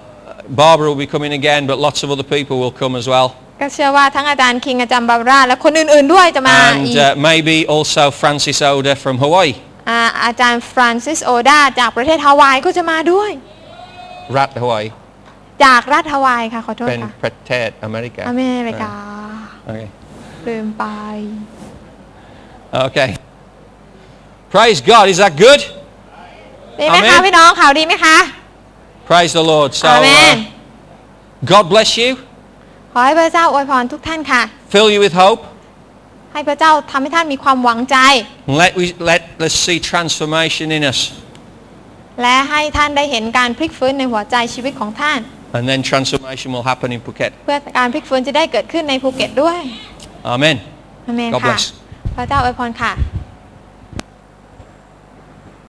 [0.60, 3.28] Barbara will be coming again, but lots of other people will come as well.
[3.60, 9.52] ก็เชื่อว่าทั้งอาจารย์คิงอาจารย์บาบาร่าและคนอื่นๆด้วยจะมาอี And ก uh, maybe also Francis Oda from Hawaii,
[9.88, 13.30] อ่าอาจารย์ฟรานซิสโอดาจากประเทศฮาวายก็จะมาด้วย
[14.36, 14.86] Rat Hawaii,
[15.64, 18.22] จากรัฐฮาวายค่ะ ขอโทษ Ben ค่ะ Pretet, America.
[18.28, 18.92] อเมริกา
[19.70, 19.86] Okay.
[20.48, 20.84] ลืมไป
[22.86, 23.10] Okay.
[24.54, 25.04] Praise God.
[25.12, 25.60] Is that good?
[26.80, 28.16] ดีไหมคะ Amen พี่น้องข่าวดีไหมคะ
[29.08, 29.70] Praise the Lord.
[29.82, 32.10] So อาเมน uh, God bless you.
[32.92, 34.42] ขอให้พระเจ้าอวยพรทุกท่านค่ะ
[34.72, 35.40] Fill you with hope.
[36.32, 37.96] ให้พระเจ้าทำให้ท่านมีความหวังใจ
[38.48, 41.00] And let we let us see transformation in us.
[42.22, 45.20] และให้ท่านได้เห็นการพลิกฟื้นในหัวใจชีวิตของท่าน
[45.56, 47.30] And then transformation will happen in Phuket.
[47.46, 49.60] เพื่อการพลิกฟื้นจะได้เกิดขึ้นในภูเก็ตด้วย
[50.34, 50.56] Amen.
[51.06, 51.64] อาเมน God ค่ะ bless
[52.16, 52.92] พระเจ้าอวยพรค่ะ